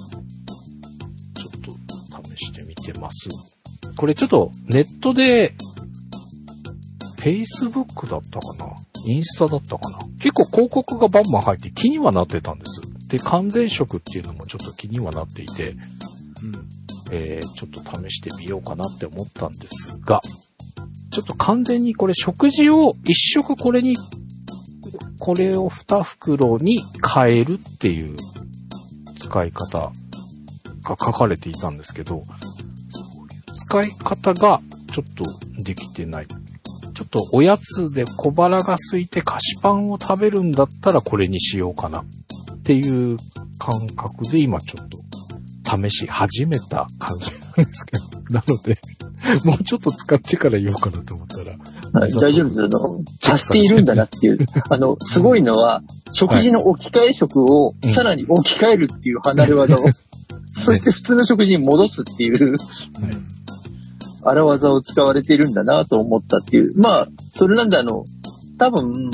[2.93, 3.29] てます。
[3.97, 5.55] これちょっとネットで、
[7.19, 8.75] Facebook だったかな？
[9.07, 9.99] インスタだったかな？
[10.21, 12.81] 結構広告がバンバン入って気にはなってたんです。
[13.09, 15.77] で、完全食っていうのもちょっと気にはなっていて、
[17.13, 20.21] えー、ちょっと試してみようかなって思ったんですが、
[21.13, 23.95] ちょっと完全にこれ食事を一食これに、
[25.21, 26.81] これを二袋に
[27.15, 28.17] 変えるっていう
[29.19, 29.93] 使い方が
[30.83, 32.23] 書かれていたんですけど、
[33.73, 34.61] 使い方が
[34.93, 35.25] ちょっと
[35.63, 36.27] できてない。
[36.27, 42.05] ちょっとおやつで小腹が空いて菓子パンを食べるんだったらこれにしようかなっ
[42.65, 43.17] ていう
[43.59, 44.99] 感覚で今ちょっと
[45.89, 48.35] 試し始めた感じなんですけど。
[48.35, 48.79] なので、
[49.45, 51.53] もうちょっと使ってから言おうかなと思ったら。
[51.99, 52.65] はい大丈夫です。
[52.65, 54.39] あの、足しているんだなっていう。
[54.69, 59.79] あの、すごいのは、食事の置き換え食をうんさらに置き換えるっていう離れ技を、
[60.53, 62.59] そして普通の食事に戻すっていう
[64.23, 66.79] 荒技を使われているんだなと思ったっていう。
[66.79, 68.05] まあ、それなんであの、
[68.59, 69.11] 多分、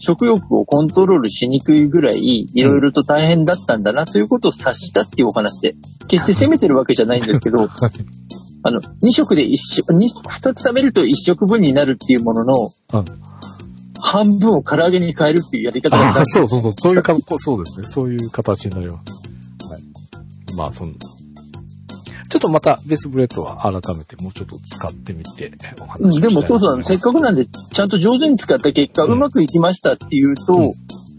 [0.00, 5.74] 食欲をコントロールしにくいぐらい、いろいろと大変だったんだなということを察したっていうお話で、
[6.08, 7.68] 決して責めてるわけじゃないんですけど、
[8.62, 13.04] あの、2食で1食、2、2つ食べると1食分になるっていうものの、うん
[14.02, 17.86] 半分を唐揚げに変えるっていうやり方があそうそうそう、そういうか、そうですね。
[17.86, 19.72] そういう形になります。
[19.72, 19.82] はい。
[20.56, 20.92] まあ、その、
[22.30, 30.72] ちょっとまたベースブレッドは改めてもうちょっと使ってみてお話うんをしたいでもそうそう、せっかくなんで、ちゃんと上手に使った結果、うんうまくいきましたっていうと、うん。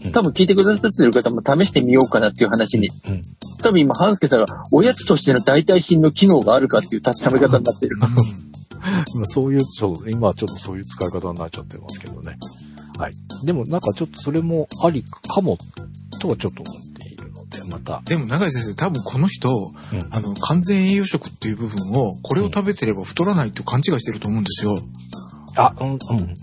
[0.04, 0.12] うん。
[0.12, 3.22] 多分聞いてくださってる方も試してみようかなっていう話に、うん。
[3.62, 7.98] 多分今、半助さんがおやつとしての代替品の機能があるかっていう確かめ方になってる。
[7.98, 12.38] まあそういう、そう、今はちょっとそういう使い方になっちゃってますけどね。
[12.98, 13.12] はい。
[13.44, 15.58] でもなんかちょっとそれもありかも、
[16.20, 16.64] とはちょっと
[17.68, 18.02] また。
[18.04, 24.78] でも永井先生、多分この人、うんあの、完全栄養食っていう部分を、これを食べてれば太らないって勘違いしてると思うんですよ。
[25.56, 25.96] あ、うん、うん。
[25.96, 26.36] うん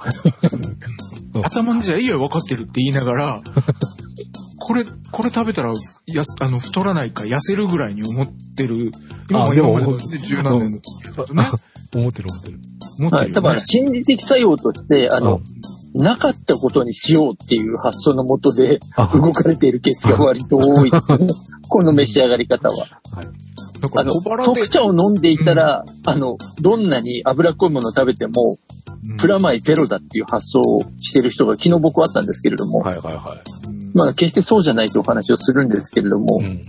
[1.43, 3.41] 頭のじゃいいや分かってるって言いながら、
[4.57, 5.73] これ、これ食べたら、
[6.07, 8.91] やす、あの、太らないか痩せるぐらいに思ってる。
[9.29, 11.45] 今もあでも今までのね十何年の付き合いだとね、
[11.95, 12.57] 思ってる思ってる。
[12.57, 12.65] はい。
[12.99, 13.59] 思ってるよね多分あの、。
[13.61, 15.41] 心理的作用として、あの、
[15.93, 21.27] なかったことにしようっていう発想のもとであ動かれているケースが割と多いですね。
[21.67, 22.85] この召し上がり方は。
[23.95, 24.11] あの、
[24.43, 28.53] 特、茶を飲んでいたら、あの、どんなに脂っこいものを食べても、う
[29.13, 33.69] んプラマイゼロだっていう発想をしてる人が昨日僕はあったんですけれども、はいはいはい。
[33.69, 36.61] うんまあ決してそうじゃないというお話をするんですけれどもう、ん。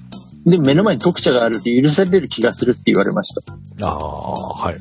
[0.47, 3.87] で、目の前に特茶があるって許される気がするって言われました。
[3.87, 4.77] ああ、はい。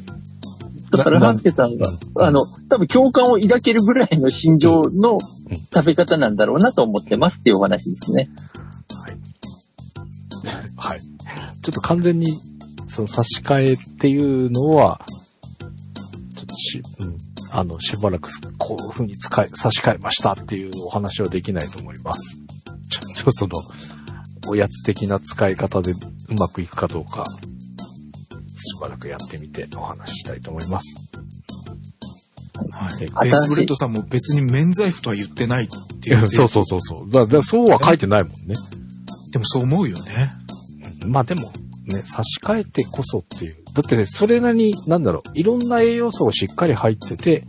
[0.91, 5.19] だから、なハスケさんが、うんあの、多分共感を抱けるぐらいの心情のん
[5.73, 8.30] 食べ方なんだろうなと思ってますっていうお話ですね。
[10.78, 11.02] はい。
[11.62, 12.28] ちょっと完全に、
[12.88, 15.02] その差し替えっていうのは、
[16.36, 17.17] ちょっとし、うん、
[17.52, 22.38] あの、しばらくこういう風に使い、差し替えましたっていうお話はできないと思います。
[22.89, 23.52] ちょ、ちょ、その、
[24.47, 25.95] おやつ的な使い方でう
[26.36, 27.25] まくいくかどうか、
[28.59, 30.95] しばらくやってみてお話ししたいと思います。
[32.71, 32.99] はい。
[32.99, 37.11] ベースブレッドさんも別に免罪符とは言ってないって言って、 そうそうそうそう。
[37.11, 38.55] だだそうは書いてないもんね。
[39.31, 40.31] でもそう思うよね。
[41.05, 41.51] まあでも、
[41.85, 43.57] ね、差し替えてこそっていう。
[43.73, 47.47] だってね、それなりに、なんだろう、いろんな栄養素がしっかり入ってて、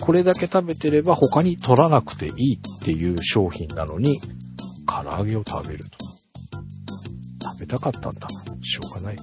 [0.00, 4.20] これだけ食べてれば他に取らなくていいっていう商品なのに、
[4.86, 5.98] 唐揚げを食べると。
[7.42, 8.28] 食べたかったんだ。
[8.62, 9.16] しょうがない。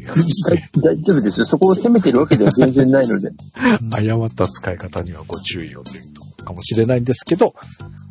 [0.00, 0.10] と
[0.54, 1.46] いう、大 大丈夫ですよ。
[1.46, 3.30] そこを責めてるわけでは全然ないので。
[3.90, 7.54] 誤った使い方にはご注意をというとかもしれないんですけど、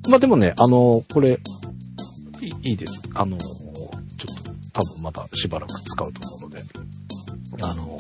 [0.09, 1.39] まあでもね、あの、これ、
[2.41, 3.01] いいいです。
[3.13, 6.63] あの、ちょっと多分またしばらく使うと思うので、
[7.61, 7.97] あの、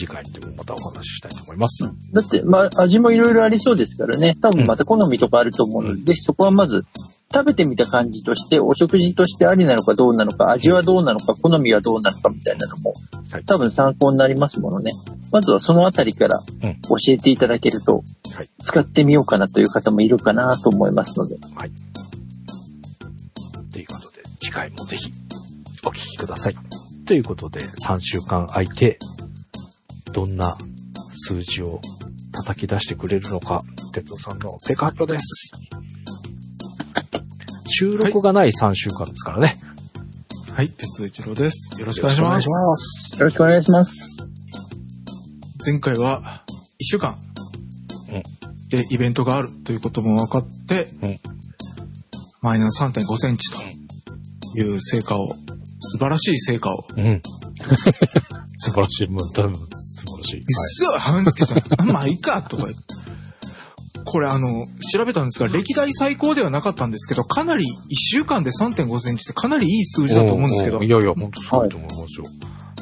[0.00, 1.84] 次回でもまたお話ししたいと思います。
[2.12, 4.34] だって、まあ、味もいろいろありそうですからね。
[4.40, 6.86] 多分また好みとかあると思うので、うんぜひそこはまず、
[7.32, 12.92] 食べてみた感じとして、お食事としてありなのかどうなのか、味はどうなのか、好みはどうなのかみたいなのも
[13.30, 14.90] はい、多分参考になりますものね。
[15.30, 18.02] まずはそのあたりからうん教えていただけると
[18.34, 21.36] はい、使ってみようかなという方もいるかなと思いますので。
[23.72, 25.10] ということで、次回もぜひ
[25.84, 26.54] お聞きください。
[27.06, 28.98] ということで、3週間空いて、
[30.12, 30.56] どんな
[31.12, 31.80] 数字を
[32.32, 33.62] 叩き出してくれるのか、
[33.92, 35.52] 哲夫さんの成果発表です。
[37.70, 39.56] 収録がない3週間ですからね。
[40.54, 41.80] はい、鉄一郎です。
[41.80, 42.48] よろしくお願いします。
[42.48, 43.18] ます。
[43.18, 44.28] よろしくお願いします。
[45.64, 47.16] 前回は1週間
[48.12, 48.22] うん
[48.68, 51.20] でイベントがあるということも分かって、うん
[52.42, 55.28] マイナス3.5センチという成果を、
[55.78, 57.22] 素晴らしい成果を、うん。
[58.56, 59.08] 素晴らしい。
[59.08, 60.38] もう多分素晴らしい。
[60.38, 62.89] うっそ半助さん、まあいいかとか言って。
[64.10, 72.24] これあの、調べたんですが、歴代最高ではなかったんですけど、かなり、1週間で3.5センチってかなりいい数字だと思うんですけどい、やいや、本当そうだと思いますよ。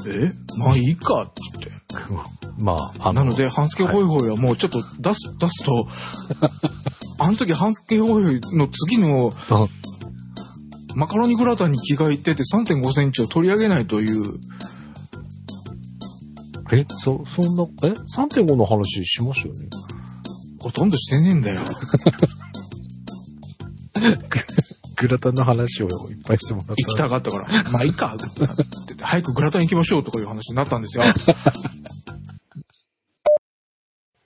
[0.07, 0.31] え？
[0.57, 1.71] まあいいかって言って。
[2.65, 5.87] まあ、あの、なので、半助ホイホイはもうちょっと出す、 出すと、
[7.19, 9.67] あの時半助ホイホイの次のあ
[10.95, 14.41] マカロニグラタンに着替えてて3.5センチを取り上げないという、
[16.73, 19.69] え、そ、そんな、え ?3.5 の話しましたよね。
[20.61, 21.63] ほとんどしてねえんだよ。
[24.97, 26.73] グラタンの話をいっぱいしてもらった。
[26.73, 31.05] 行きたかったから、まあいいかってなってて早くグラタン行きましょうとかいう話になったんですよ。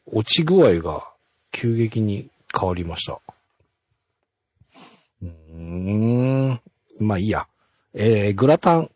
[0.06, 1.06] 落ち具合が
[1.52, 3.20] 急激に変わりました。
[5.22, 6.60] うーん。
[6.98, 7.46] まあいいや。
[7.94, 8.90] えー、グラタン。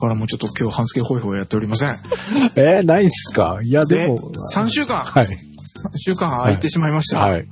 [0.00, 1.90] だからもうちょっと今日半助ホイホイやっておりません。
[2.56, 3.60] えー、ないっすか？
[3.62, 5.24] いや、ででも。、3週間、はい。
[5.26, 5.28] 3
[5.98, 7.20] 週間空いてしまいました。
[7.20, 7.46] はい。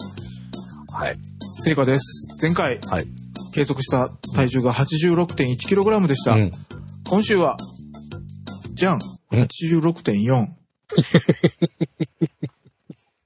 [0.93, 1.19] はい。
[1.63, 2.27] 成果です。
[2.41, 3.07] 前回、はい。
[3.53, 6.33] 計測した体重が 86.1kg でした。
[6.33, 6.51] うん。
[7.09, 7.57] 今週は、
[8.75, 8.99] じゃん
[9.33, 10.47] 86.4。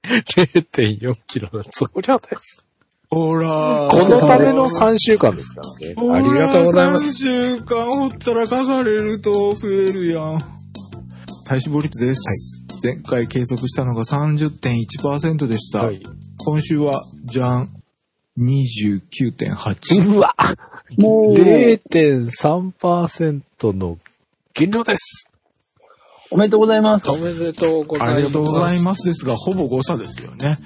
[0.03, 1.63] 0.4 キロだ。
[1.71, 2.62] そりゃです。
[3.13, 5.95] ほらこのための3週間ですからね。
[6.15, 7.25] ありがとうございます。
[7.25, 10.39] 3週間ほったらかかれると増えるやん。
[11.45, 12.63] 体脂肪率です。
[12.83, 15.85] 前回計測したのが30.1%でした。
[15.85, 16.03] はい。
[16.45, 17.69] 今週は、じゃん、
[18.37, 20.15] 29.8。
[20.15, 20.35] うわ
[20.97, 23.97] もう、!0.3% の
[24.53, 25.29] 減量です。
[26.29, 27.09] おめでとうございます。
[27.09, 28.15] おめでとうございます。
[28.15, 30.57] ありがとうございますですが、ほぼ誤差ですよね。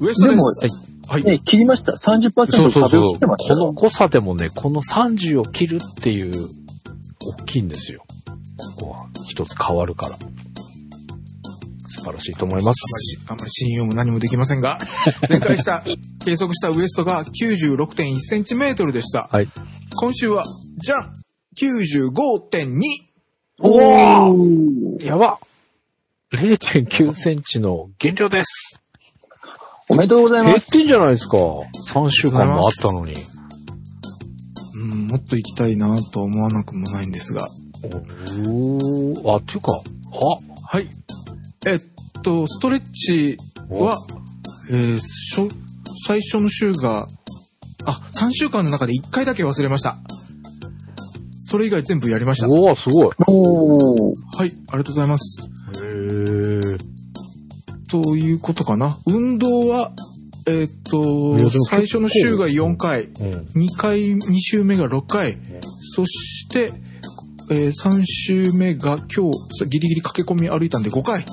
[0.00, 0.89] ウエストでもです。、はい。
[1.18, 1.92] ね、切りました。
[1.92, 3.10] 30%そうそう壁を。
[3.10, 3.72] 切ってましたこのよ。
[3.72, 6.48] 誤差でもね、この30を切るっていう、
[7.40, 8.04] 大きいんですよ。
[8.78, 10.16] ここは一つ変わるから。
[11.86, 13.20] 素晴らしいと思います。
[13.28, 14.78] あまり、あまり信用も何もできませんが、
[15.28, 15.82] 前回した、
[16.24, 19.28] 計測したウエストが96.1センチメートルでした。
[19.30, 19.48] はい。
[19.96, 20.44] 今週は、
[20.78, 21.12] じゃん
[21.56, 22.80] !95.2!
[23.62, 25.38] おーやば
[26.32, 28.79] !0.9 センチの減量です。
[29.90, 30.78] おめでとうございます。
[30.78, 31.36] 減ってんじゃないですか。
[31.36, 33.14] 3週間もあったのに。
[34.74, 37.48] うん、もっと行きたいなと思わなくもないんですが。
[37.82, 40.80] おー、あ、っていうか、は？
[40.80, 40.88] い。
[41.66, 41.80] えっ
[42.22, 43.36] と、ストレッチ
[43.68, 43.98] は、
[44.70, 45.48] えーしょ
[46.06, 47.08] 最初の週が、
[47.84, 49.98] あ、3週間の中で1回だけ忘れました。
[51.40, 52.46] それ以外全部やりました。
[52.46, 53.08] あ、おー、すごい。
[53.26, 55.50] おーはい、ありがとうございます。
[55.82, 56.99] へー。
[57.90, 58.98] ということかな。
[59.06, 59.92] 運動は、
[60.46, 63.12] えーっと最初の週が4回、うん。
[63.62, 65.36] 2回、2週目が6回、
[65.94, 66.72] そして、
[67.50, 71.24] えー3週目が今日、ギリギリ駆け込み歩いたんで5回。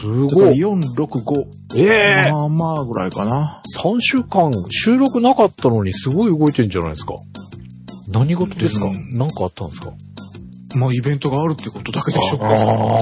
[0.00, 0.56] すごい。
[0.58, 1.44] 4、6、5。
[1.76, 3.62] ええまあまあぐらいかな。
[3.76, 7.14] 3週間収録なかったのにすごい動いてんじゃないですか。
[8.08, 8.86] 何事ですか？
[8.86, 9.92] うん何かあったんですか？
[10.76, 12.46] まあイベントがあるってことだけでしょうか。
[12.46, 13.00] あは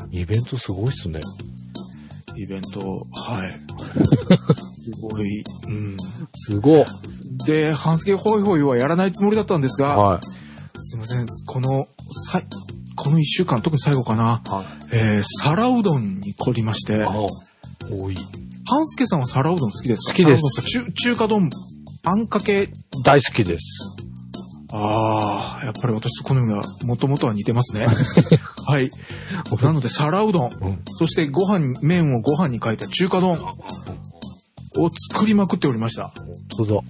[0.00, 1.20] ーイベントすごいっすね。
[2.36, 2.42] い。
[2.42, 2.80] イベント、
[3.12, 3.50] はい。
[4.84, 5.42] すごい。
[5.66, 5.96] うん。
[6.34, 6.84] すごい。
[7.46, 10.20] で、半助ホイホイはやらないつもりだったんですが、はい。
[10.80, 11.86] すいません、この、
[12.30, 12.46] さい、
[12.96, 14.66] この一週間、特に最後かな、はい。
[14.92, 17.08] えー、皿うどんに凝りまして、あ
[17.90, 18.16] 多い。
[18.66, 20.12] 半助さんは皿うどん好きですか？
[20.12, 21.50] 好きです中、中華丼、
[22.04, 22.70] あんかけ、
[23.04, 23.64] 大好きです。
[24.72, 27.86] ああ、やっぱり私と好みがもともとは似てますね。
[28.66, 28.90] はい。
[29.62, 30.82] なので、皿うどん、うん。
[30.86, 33.32] そしてご飯、麺をご飯に変えた中華丼
[34.78, 36.08] を作りまくっておりました。
[36.08, 36.80] 本当だ。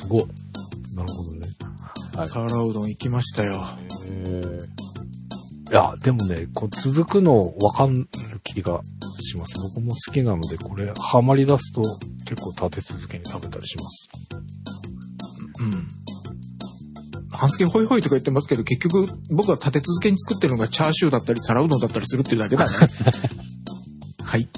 [0.00, 0.26] すごい。
[0.94, 1.48] なるほどね。
[2.16, 3.64] はい皿うどん行きましたよ。
[4.06, 4.40] へ
[5.70, 8.06] いや、でもね、こう続くのわかる
[8.44, 8.80] 気が
[9.20, 9.54] します。
[9.74, 11.82] 僕も好きなので、これ、ハマり出すと
[12.24, 14.08] 結構立て続けに食べたりします。
[15.60, 16.05] うん。
[17.36, 22.72] 半助ホイホイとか言ってますけど、結局僕は立て続けに作ってるのがチャーシューだったり皿うどんだったりするっていうだけだね。
[24.24, 24.48] はい。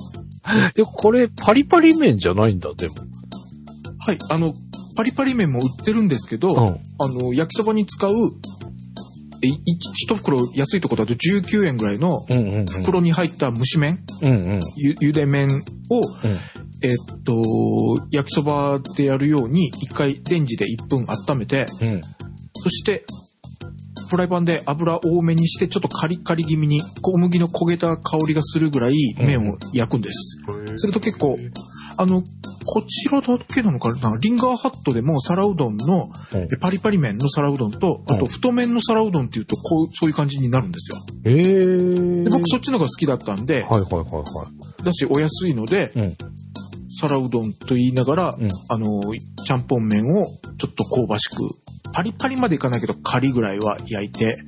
[0.75, 2.95] で、これ、パリパリ麺じゃないんだ、でも。
[3.99, 4.19] はい。
[4.31, 4.55] あの、
[4.97, 6.57] パリパリ麺も売ってるんですけど、うん。
[6.59, 8.15] あの、焼きそばに使う、
[9.41, 12.25] 一袋安いとこだと19円ぐらいの。
[12.71, 14.61] 袋に入った蒸し麺、うんうん。
[14.77, 16.39] ゆゆで麺を、うん。
[16.81, 17.33] えっと、
[18.11, 22.01] 焼きそばでやるように一回レンジで1分温めて、うん。
[22.63, 23.05] そして、
[24.11, 30.39] フライパンで油多めにして、ちょっとカリカリ気味に小麦の焦げた香りがするぐらい麺を焼くんです。
[30.77, 31.37] すると結構、
[31.99, 32.23] あの、
[32.65, 34.17] こちらだけなのかな？
[34.19, 36.11] リンガーハットでも皿うどんの
[36.61, 40.97] パリパリ麺の皿うどんと、あとうん太麺の皿うどんっていうと、こう、そういう感じになるんですよ。
[41.25, 42.25] えー。
[42.25, 44.25] で僕そっちのが好きだったんで、はいはいはいは
[44.81, 44.85] い。
[44.85, 46.17] だしお安いので、うん。
[47.01, 49.03] 皿うどんと言いながら、うんあの、
[49.45, 50.27] ちゃんぽん麺を
[50.59, 51.37] ちょっと香ばしく、
[51.99, 54.39] パリパリまでいかないけど、カリぐらいは焼いて。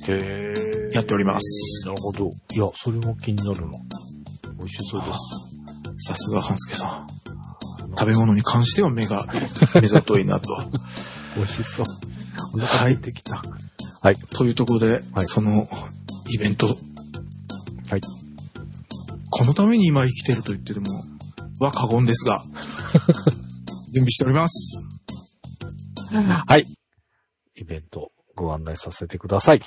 [0.93, 1.85] やっております。
[1.85, 2.29] なるほど。
[2.29, 3.77] いや、それも気になるな。
[4.57, 5.07] 美味しそうで
[5.97, 6.07] す。
[6.07, 7.07] さすが半助さん。
[7.89, 9.27] 食べ物に関しては目が
[9.81, 10.47] 目ざといなと。
[11.35, 11.85] 美味しそう。
[12.55, 13.43] おは腹い出てきた。
[14.01, 14.15] はい。
[14.15, 15.67] というところで、はいその
[16.29, 18.01] イベント、はい。
[19.29, 20.85] このために今生きてると言ってでも
[21.59, 22.45] は過言ですが、
[23.91, 24.81] 準備しております。
[26.47, 26.80] はい。
[27.61, 29.61] イベントご案内させてください。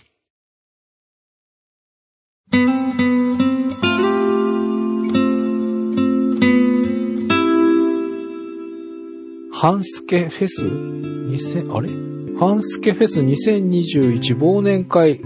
[9.53, 11.88] ハンスケフェス？2000、あれ？
[12.36, 15.20] ハンスケフェス2021忘年会、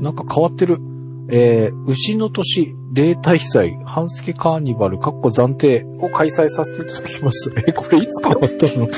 [0.00, 0.78] なんか変わってる。
[1.32, 7.52] えー、牛の年例大祭、ハンスケカーニバル、かっこ暫定を開催させていただきます。
[7.56, 8.88] え、これいつ変わったの、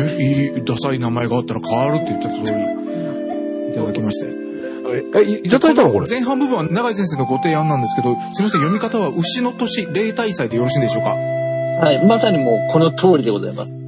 [0.00, 4.26] いい、ダサい名前があったら変わるって言った通り、いただきまして。
[4.94, 6.06] え、えいいただいたのこれ？
[6.08, 11.10] 前半部分は永井先生のご提案なんですけど、すみません、読み方は牛の年例大祭でよろしいんでしょうか？
[11.10, 12.06] はい。
[12.06, 13.78] まさにもうこの通りでございます。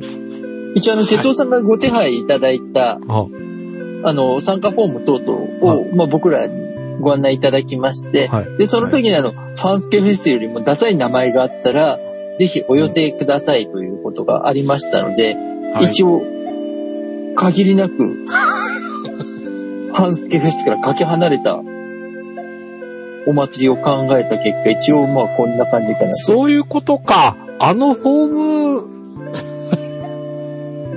[0.75, 2.99] 一応あの、哲夫さんがご手配いただいた、あ、
[4.07, 8.57] あの、参加フォーム等々を、まあ僕らにご案内いただきまして、はい。
[8.59, 11.99] で、その時にあの、ファンスケフェスよりもダサい名前があったら、
[12.39, 15.37] ぜひお寄せくださいということがありましたので、
[15.75, 15.85] はい。
[15.85, 16.23] 一応、
[17.37, 21.61] 限りなく、ファンスケフェスからかけ離れた
[23.27, 26.17] お祭りを考えた結果、一応まあこんな感じかなと。
[26.17, 27.37] そういうことか。
[27.59, 28.95] あのフォーム、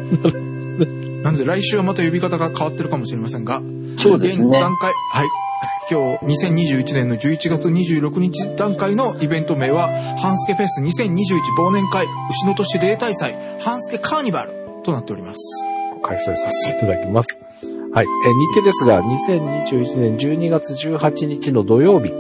[1.23, 3.61] なので来週はまた呼び方が変わってるかもしれませんが、
[3.95, 4.59] そうですね現。
[4.59, 5.27] 段階、はい。
[5.89, 11.15] 今日、2021年の11月26日段階のイベント名は、ハンスケフェス2021
[11.57, 14.56] 忘年会、牛の年例大祭、ハンスケカーニバル
[14.87, 15.39] となっております。
[16.03, 17.27] 開催させていただきます。
[17.93, 18.05] はい。
[18.05, 18.07] え、
[18.55, 22.11] 日程ですが、2021年12月18日の土曜日。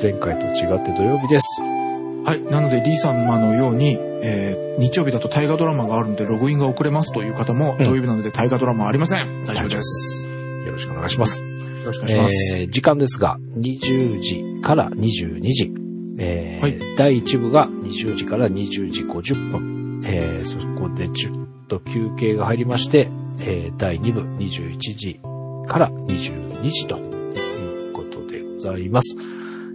[0.00, 1.46] 前回と違って土曜日です。
[1.62, 2.42] はい。
[2.42, 9.44] なので、リー様のように、えー日曜日だと大河ドラマがあるので、ログインが遅れますという方も、うん土曜日なので大河ドラマはありません。
[9.46, 10.28] 大丈夫です。
[10.66, 11.42] よろしくお願いします。
[11.42, 11.48] よ
[11.86, 12.56] ろしくお願いします。
[12.58, 15.72] えー時間ですが、20時から22時。
[16.18, 20.02] えーはい第1部が20時から20時50分。
[20.04, 23.10] えーそこでちょっと休憩が入りまして、
[23.40, 25.20] えー第2部21時
[25.68, 29.16] から22時ということでございます。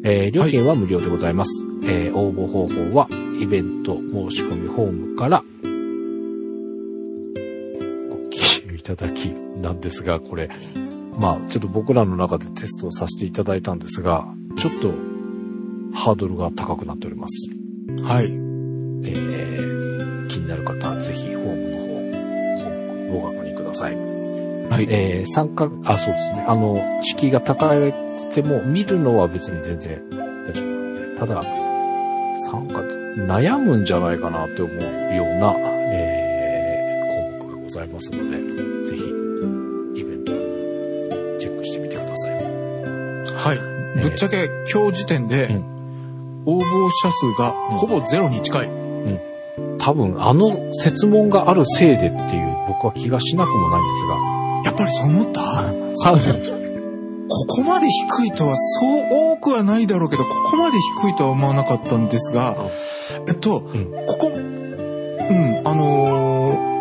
[0.04, 1.66] えー料金は無料でございます。
[1.84, 3.08] えー応募方法は
[3.40, 5.44] イベント申し込みフォームから
[8.12, 9.30] お記入いただき
[9.62, 10.50] なんですが、これ、
[11.18, 14.28] まあ、ちょっと僕らの中でテストをさせていただいたんですが、
[14.58, 14.94] ちょっと
[15.94, 17.50] ハードルが高くなっております。
[18.04, 18.26] はい。
[18.26, 20.81] えー、気になる方
[23.12, 23.96] ご確認ください。
[23.96, 24.88] はい。
[24.90, 26.46] えー、参加、あ、そうですね。
[26.48, 27.94] あの、敷居が高く
[28.34, 31.44] ても、見るのは別に全然大丈夫なんで、ただ、
[32.50, 32.80] 参加、
[33.34, 34.76] 悩むんじゃないかなって思う
[35.16, 38.38] ような、えー、項目がございますので、
[38.90, 39.04] ぜひ、
[40.00, 40.32] イベント、
[41.38, 42.34] チェックしてみてください。
[42.34, 44.02] はい。
[44.02, 45.72] ぶっちゃけ、今日時点で、う
[46.46, 48.82] 応募者数がほぼゼロに近い。
[49.80, 55.42] 多分、あの設問があるせいでっていう僕は気がしなくもないんやっぱりそう思った？
[55.72, 56.22] ですが、さ
[57.30, 57.88] ここまで
[58.20, 62.58] 低いとは、そう多くはないだろうけど、ここまで低いとは思わなかったんですが、
[63.28, 63.64] えっと、ん。
[63.64, 66.72] ここ、うん、あのー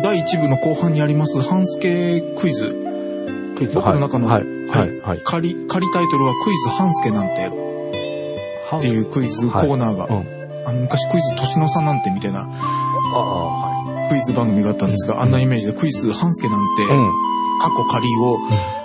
[0.00, 2.72] 第1部の後半にあります、ハンスケクイズ。
[3.56, 5.00] クイズ僕の中のはい、は、はい。
[5.00, 5.20] はい。
[5.24, 7.46] 仮、仮タイトルはクイズハンスケなんて。
[8.76, 10.12] っていうクイズコーナーが、うん。
[10.66, 12.42] あの昔クイズ年の差なんてみたいな。
[12.42, 12.46] あ
[13.18, 13.77] あ、は
[14.08, 17.18] クイズ番組があったんですが、あんなイメージでクイズハンスケなんて。
[17.60, 18.38] 過去仮を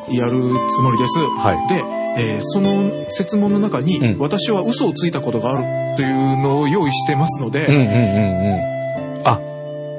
[0.10, 1.20] やるつもりです。
[1.20, 1.68] はい。
[1.68, 1.84] で、
[2.18, 7.90] えーその説問の中に、うん私は嘘をついたことがあるというのを用意してますので、うんうんうんう
[9.20, 9.28] ん。
[9.28, 9.40] あ、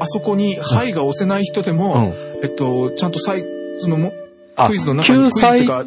[0.01, 2.03] あそこに、はいが押せない人でも、うん。
[2.43, 3.45] えっと、ちゃんとサイ
[3.79, 4.13] ズのも、
[4.57, 5.85] あ、クイズの中に、クイズっていうか、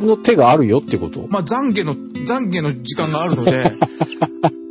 [0.00, 1.26] の手があるよってこと？
[1.28, 3.70] まあ、懺悔の、懺悔の時間があるので、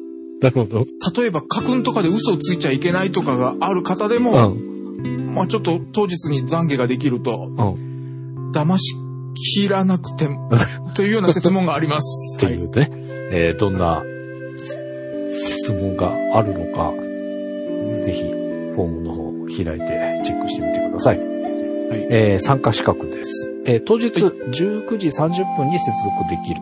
[0.42, 0.86] なるほど。
[1.22, 5.34] 例えば、家訓とかで嘘をついちゃいけないとかがある方でうも、ん。
[5.36, 8.52] まあ、ちょっと当日に懺悔ができると、うん。
[8.52, 8.96] 騙し
[9.56, 10.50] きらなくても、
[10.96, 12.38] というような説問があります。
[12.38, 12.90] っていうね、
[13.32, 14.04] えーどんな
[15.34, 16.92] 質問があるのか、
[18.04, 21.18] ぜひ、フォームの方を開いてチェックしてみてください。
[21.20, 23.52] はいえー参加資格です。
[23.66, 26.62] えー当日19時30分に接続できる。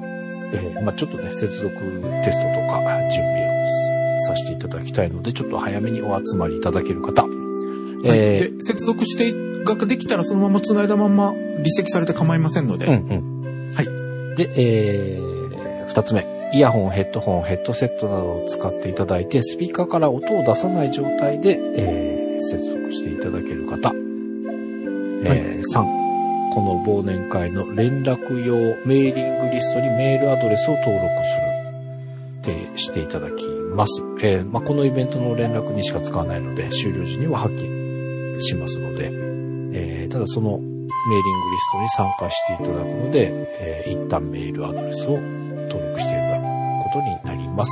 [0.54, 1.70] えーまあちょっとね、接続
[2.24, 2.82] テストとか
[3.14, 3.39] 準備
[4.60, 7.24] いただきたいので、ちょっと早めにお集まりいただける方。
[7.24, 7.32] はい
[8.04, 9.34] えで、接続して、
[9.64, 13.76] ができたらそのまま繋いだまんま離席されて構いませんので、ーうんうん。
[13.76, 13.86] はい。
[14.36, 16.26] で、えー、二つ目。
[16.54, 23.94] イヤホン、ヘッドホン、ヘッドセットなどを使っていただいて、スピーカーから音を出さない状態で、えー、接続していただける方。
[25.26, 26.00] えー、3。
[26.54, 28.56] この忘年会の連絡用
[28.86, 31.50] メーリングリストにメールアドレスを登録する。
[32.40, 34.04] ってしていただきます。
[34.22, 39.10] えー、まあ、このイベントの連絡にしか使わないので、終了時には破棄しますので、
[39.74, 46.42] えー、ただそのメーリングリストに参加していただくので、えー一旦メールアドレスを登録していただく
[46.84, 47.72] ことになります。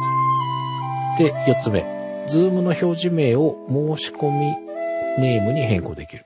[1.20, 1.86] で、四つ目。
[2.28, 4.56] Zoom の表示名を申し込み
[5.20, 6.26] ネームに変更できる。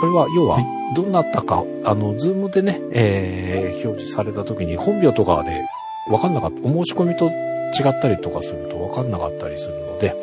[0.00, 5.64] これは、要ははい、どなたか、あの、ズームでね、えー表示された時に本名とかで
[6.08, 10.14] 分かんなかった、お申し込みと違ったりとかすると分かんなかったりするので、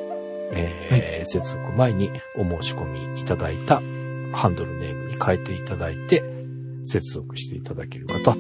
[0.51, 3.81] えー接続前にお申し込みいただいた
[4.33, 6.23] ハンドルネームに変えていただいて、
[6.83, 8.39] 接続していただける方と。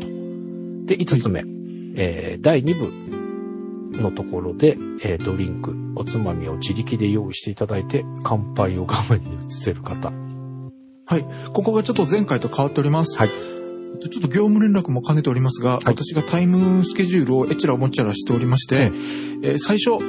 [0.85, 1.43] で、五つ目、
[1.95, 10.11] えー第2部のところで、えードリンク、おつまみを自力で用意していただいて、乾杯を画面に映せる方。
[11.09, 11.25] はい。
[11.53, 13.17] ここがちょっと前回と変わっております。
[13.17, 13.56] はいえっと。
[14.09, 18.91] ちょっと業務連絡も兼ねておりますが、い私がタイムスケジュールをえちらおもちゃらしておりまして、
[19.43, 20.03] えー最初、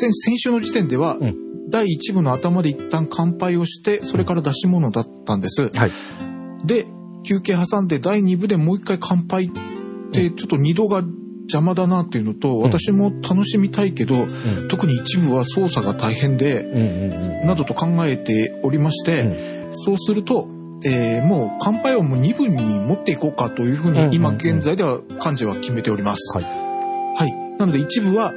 [0.00, 5.70] 前、先週の時点では、うん第1部の頭で一旦乾杯をして、それから出し物だったんです。
[5.74, 5.90] はい。
[6.64, 6.86] で、
[7.26, 9.50] 休憩挟んで第2部でもう一回乾杯っ
[10.12, 11.02] て、ちょっと二度が
[11.44, 14.68] 邪魔だなっていうのと、私も楽しみたいけど、うん。
[14.68, 17.46] 特に一部は操作が大変で、うんうんうん。
[17.46, 20.48] などと考えておりまして、そうすると、
[20.84, 26.36] えーもう乾杯をもう2分に持っていこうかというふうに今現在では幹事は決めております。
[26.36, 26.44] はい。
[26.44, 27.32] はい。
[27.58, 28.32] なので一部は、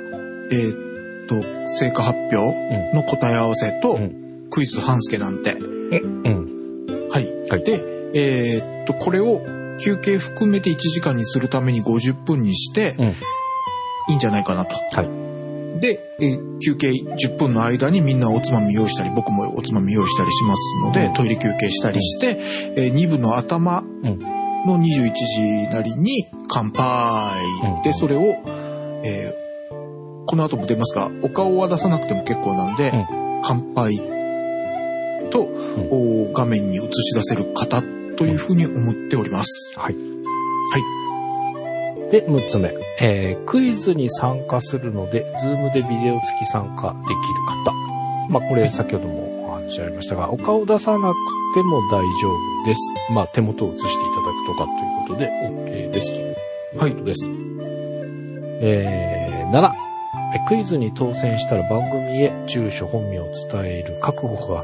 [0.52, 5.52] えーっと、成果発表の答え合わせと、うんクイズ半助なんて。
[5.54, 7.10] うん。
[7.10, 7.26] はい。
[7.50, 7.64] はい。
[7.64, 7.84] で、
[8.14, 9.42] えーっと、これを
[9.84, 13.14] 休憩含めて1時間にするために50分にして、うん
[14.10, 14.74] いいんじゃないかなと。
[14.96, 15.10] はい。
[15.80, 22.40] で、えー休憩10分の間にみんなおつまみ用意したり、僕もおつまみ用意したりしますので、うんトイレ休憩したりして、
[22.76, 24.20] え2部の頭うん。
[24.66, 27.40] の21時なりに乾杯。
[27.64, 28.22] うんで、それを、
[29.04, 29.48] えー
[30.30, 32.92] この後も出ますが、お顔は出さなくても結構なので、
[33.44, 33.98] 乾杯
[35.32, 35.44] と、
[35.90, 37.82] お画面に映し出せる方
[38.18, 39.74] というふうに思っております。
[39.78, 39.96] はい。
[39.96, 40.82] はい。
[42.12, 42.74] で、6つ目。
[43.02, 47.20] えークイズに参加するので、ズームでビデオ付き参加できる
[47.66, 47.74] 方。
[48.30, 51.16] まあ、これ先ほどもお話ありましたが、お顔出さなく
[51.54, 52.30] ても大丈
[52.64, 52.80] 夫です。
[53.14, 55.32] まあ、手元を映していただくとかということで
[55.88, 56.12] OK です。
[56.78, 57.30] といです。
[58.62, 59.72] えー、7。
[60.36, 64.64] えクイズに当選したら番組へ住所、本名を伝える確保が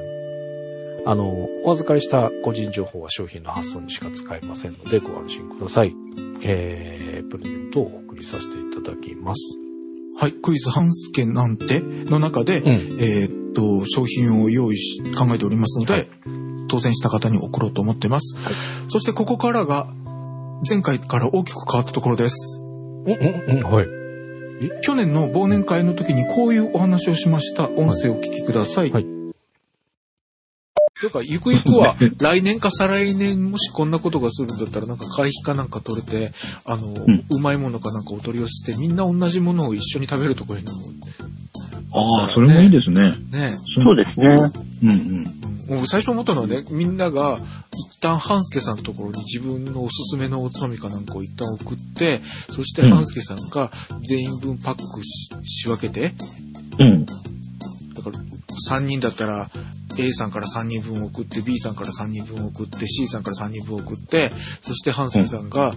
[1.06, 5.96] あの、お預かりした個人情報は商品の発送にしか使えませんのでご安心ください。
[6.42, 9.58] えー、プレゼントをお送りさせていただきます。
[10.16, 10.34] はい。
[10.34, 12.68] クイズ半助なんての中で、うん。
[13.00, 16.08] えーっと、商品を用意し、考えておりますので、はい
[16.70, 18.36] 当選した方に送ろうと思ってます。
[18.44, 18.54] はい
[18.88, 19.88] そしてここからが、
[20.68, 22.60] 前回から大きく変わったところです。
[22.60, 23.88] うん、うん、うん、はい。
[24.82, 27.70] 去年の忘年会の時にこういうお話をしました。
[27.70, 28.92] 音声をお聞きください。
[28.92, 29.13] はい
[31.04, 36.32] というか、ゆくゆくは、 来年か再来年、もしこんなことがするんだったら、なんか会費かなんか取れて、
[36.64, 40.72] あの、うんまいものかなんかお取り寄せして、みんな同じものを一緒に食べるところにも、
[41.96, 43.12] ああ、それもいいですね。
[43.32, 44.36] ね、そうですね。
[44.82, 45.78] うんうん。
[45.78, 47.38] もう最初思ったのはね、みんなが
[47.74, 52.22] 一旦半助さんのところに自分のおすすめのおつまみかなんかを一旦送って、
[52.56, 53.72] そして半助さんが
[54.08, 56.14] 全員分パックし仕分けて、
[56.80, 57.06] うん。
[57.06, 57.12] だ
[58.02, 58.20] から
[58.72, 59.50] 3人だったら
[59.98, 64.30] A さんから3人分送って B さんから3人分送って C さんから3人分送って、
[64.62, 65.74] そして半助さんが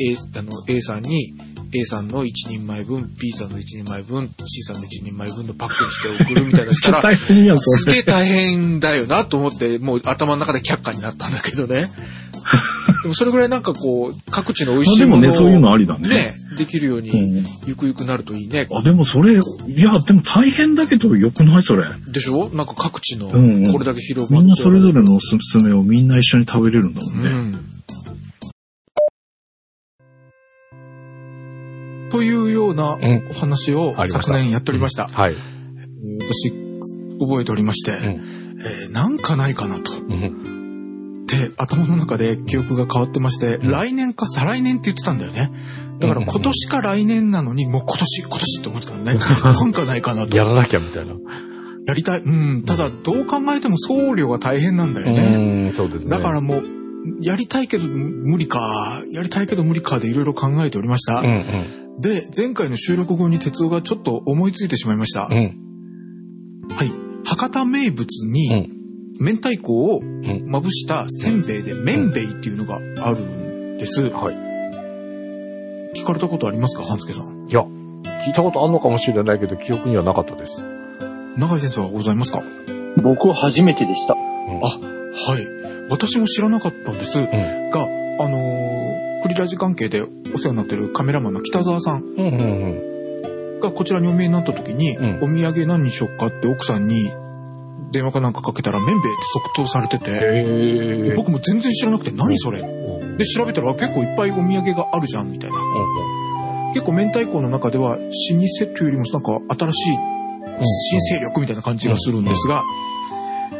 [0.00, 1.34] A, あの A さんに
[1.74, 7.16] A さんの1人前分、B さんの1人前分、C さんの1人前分のパックにして送るみたいなしたら。
[7.16, 11.90] すげえ大変だよなと思って、もう頭の中で却下になったんだけどね。
[13.02, 16.08] でもそれぐらいなんかこう、各地の美味しいものをあでもね、そういうのありだね。
[16.08, 17.44] ね、できるよううに、ん。
[17.66, 18.66] ゆくゆくなるといいね。
[18.72, 19.36] あ、でもそれ、い
[19.80, 21.84] や、でも大変だけどよくないそれ。
[22.08, 22.48] でしょ？
[22.50, 24.46] なんか各地の、うんうんこれだけ広まって。
[24.46, 27.30] みんなそれぞれのおすすめをみんな一緒に食べれるんだもんね。
[27.30, 27.34] う
[32.06, 32.10] ん。
[32.10, 35.08] というようなうんお話を昨年やっておりました。
[35.08, 35.34] はい。
[36.20, 36.50] 私、
[37.20, 39.92] 覚えておりまして、んえーなんかないかなと。
[39.92, 40.57] うん。
[41.28, 45.52] で、頭の中で記憶が変わってまして、うん来年か再来年って言ってたんだよね。
[46.00, 49.14] だから今年か来年なのに、もう今年、今年って思ってたのね。
[49.14, 50.36] なんかないかなと。
[50.36, 51.14] やらなきゃみたいな。
[51.86, 52.20] やりたい。
[52.20, 52.64] うん。
[52.64, 55.68] ただ、どう考えても送料が大変なんだよね。
[55.68, 56.10] うん、そうですね。
[56.10, 56.64] だからもう、
[57.20, 61.20] やりたいけど無理か、やりたいけど無理かでいろいろ考えておりました。
[61.20, 62.00] うんうん。
[62.00, 65.28] で、前回の収録後に哲夫がちょっと思いついてしまいました。
[65.30, 65.56] うん。
[66.70, 66.92] はい。
[67.24, 68.77] 博多名物うに、ん。
[69.20, 74.02] 明太子をんまぶしたせんべいで麺べいっていうのがあるんです。
[74.10, 74.34] はい。
[75.98, 77.48] 聞かれたことありますか半助さん？
[77.48, 77.62] いや、
[78.24, 80.66] 聞いたことあるのかもしれないけど、記憶にはなかったです。
[81.36, 82.42] 永井先生はございますか？
[83.02, 84.14] 僕は初めてでした。
[84.14, 85.90] あ、はい。
[85.90, 87.18] 私も知らなかったんです。
[87.18, 92.24] が、あのークリラジ関係でお世話になってるカメラマンの北沢さんうんうん
[93.54, 93.60] うん。
[93.60, 97.10] がこちらにお見えになった時に、うんお土産何にしよっかって奥さんに
[97.90, 101.14] 電話かなんかかけたら、麺べいって即答されてて。
[101.16, 105.56] 僕も全然知らなくて、何それうんで、調べたら結構いっぱいお土産があるじゃん、みたいな。
[106.74, 108.10] 結構明太子の中では、老舗
[108.76, 109.98] というよりもなんか新しい
[110.90, 112.62] 新勢力みたいな感じがするんですが、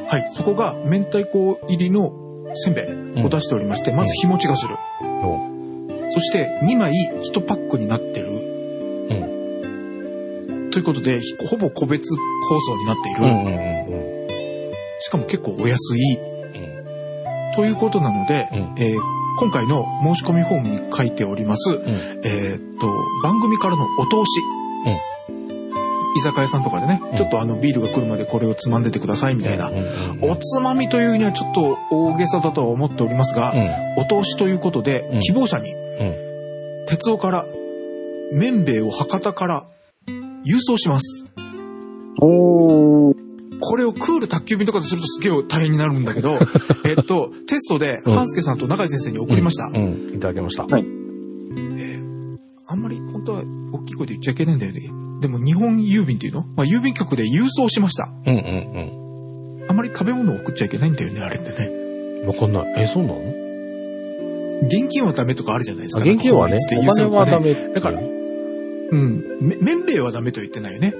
[0.09, 2.13] はい、そこが明太子入りの
[2.55, 4.77] せんべいを出しておりまして、まず日持ちがする。
[6.11, 8.49] そして2枚1パックになってる。
[10.71, 11.21] ということで、
[11.51, 12.15] ほぼ個別
[12.49, 13.15] 包装になってい
[13.63, 13.68] る。
[15.13, 15.33] うんうんうんうん。
[15.33, 16.19] しかも結構お安い。
[17.57, 21.79] ということなので、うんえー今回の申し込みフォームに書いております、うん
[22.25, 22.89] えーっと、
[23.23, 24.43] 番組からのお通し。
[26.17, 29.69] 居酒屋さんとかでね、うんちょっとあのビールが来るまでこれをつまんでてくださいみたいな。
[29.69, 29.83] うんうん
[30.23, 33.55] うんおつまみというにはちょっと大げさだとは思っておりますが、
[33.97, 35.75] お通しということで、うん希望者に、ん
[36.89, 37.47] 鉄夫から、
[38.33, 39.65] 麺べいを博多から
[40.45, 41.27] 郵送します。
[42.21, 43.28] おー。
[43.61, 46.39] これをクール宅急便とかでするとすげえ大変になるんだけど、
[46.87, 49.65] えっと、テストで、うん半助さんと中井先生に送りました。
[49.67, 50.17] うんうん。
[50.17, 50.65] いただきました。
[50.67, 50.85] はい
[52.71, 53.43] あんまり本当は
[53.73, 54.81] 大きい声で言っちゃいけないんだよね。
[55.23, 56.45] でも日本郵便っていうの？
[56.55, 58.13] まあ郵便局で郵送しました。
[58.27, 61.67] うんうんあんまり食べ物を送っちゃいけないんだよね、あれってね。
[62.23, 62.29] うん。
[62.29, 62.83] わかんない。
[62.83, 63.21] え、そうなの？
[64.69, 66.11] 現金はダメとかあるじゃないですあか。
[66.11, 66.57] 現金はね
[66.87, 67.55] お金はダメ。
[67.75, 69.25] だからうん。
[69.41, 70.95] め麺べいはダメと言ってないよね。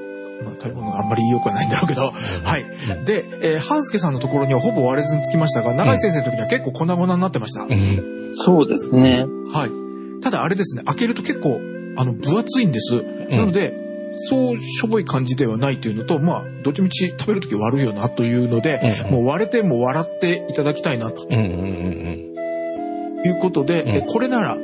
[0.45, 2.11] まあ食べ物があんまり良くはないんだろうけど。
[2.11, 2.63] はい。
[2.63, 7.63] うんで、えー、半助さんのところにはほぼ割れずにつきましたが、長井先生の時には結構粉々になってました。
[7.63, 8.31] うん。
[8.33, 9.27] そうですね。
[9.53, 10.21] はい。
[10.23, 11.61] ただあれですね、開けると結構、
[11.97, 13.03] あの、分厚いんです。
[13.31, 13.89] なので、
[14.29, 24.57] そうしょぼい感じではないというのと、まあ、どっちみち食べるとき悪いよなというので、うんもう割れても笑っていただきたいなとうんうんうんいうことで、うんえこれなら、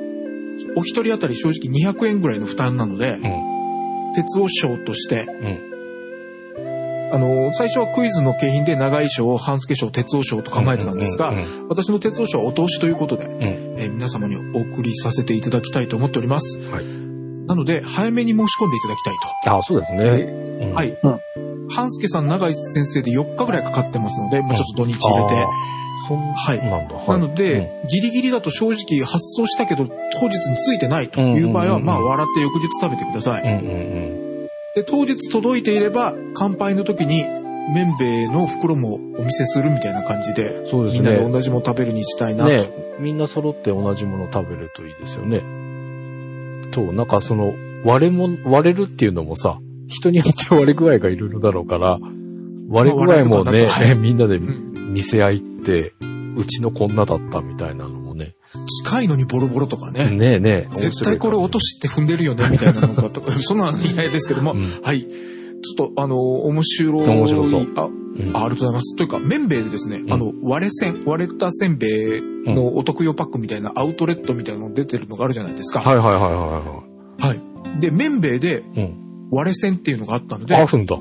[0.77, 3.18] お一人当たり正直200円ぐらいの負担なので、
[4.15, 5.47] 鉄尾賞として、うん。
[5.47, 7.15] うん。
[7.15, 13.43] あの、最初はクイズの景品で長井賞、半助賞、鉄尾賞と構えてたんですが、うんうん私の鉄尾賞はお通しということで、うん。
[13.43, 16.59] えー皆様にお送りさせていただきたいと思っております。
[16.71, 16.85] はい。
[17.47, 19.57] なので、早めに申し込んでいただきたいと。
[19.57, 20.05] あ、そうですね。
[20.67, 20.99] うんはい。
[21.03, 21.21] うん
[21.71, 25.35] 半助さん、長井先生で4日ぐらいかかってますので、まあちょっと土日入れて。
[26.07, 26.95] そんはいなんだ。
[26.95, 33.43] はいなので、ギリギリだと正直発送したけど、当日についてないという場合は、うんうんうんうんまあ笑って翌日食べてください。
[33.43, 33.79] うんうんう
[34.45, 34.49] ん。
[34.75, 37.25] で、当日届いていれば、乾杯の時に、
[37.73, 41.03] 麺べいの袋もお見せするみたいな感じで、そうですね。
[41.03, 42.51] みんなで同じもの食べるにしたいなと。
[42.51, 45.41] ね、みんな揃って同じもの食べるといいですよね。
[46.73, 51.99] と、なんかその、割れも、割れるっていうのもさ、人によって割れ具合がいろいろだろうから、
[52.69, 55.93] 割れ具合もね、まあねみんなでん見せ合いって、
[56.37, 58.37] うちのこんなだったみたいなのもね。
[58.85, 60.11] 近いのにボロボロとかね。
[60.11, 60.81] ねえねえ。
[60.81, 63.11] 絶対これ落としって踏んでるよね、みたいなのが
[63.43, 65.01] そんなの嫌ですけども、うんはい。
[65.03, 67.09] ちょっと、あの、面白い。
[67.09, 68.97] 面白そうあ、うんあありがとうございます。
[68.97, 75.81] というか、麺べいでですね、んあの、割れせん、割れたせんべいのお得用パックみたいなアウトレットみたいなの出てるのがあるじゃないですか。
[75.81, 77.81] はいはいはいははい。
[77.81, 78.89] で、麺べいでいはい。
[78.89, 79.05] うん。
[79.33, 80.97] 割れせんっていうのがあったので、あるんだ。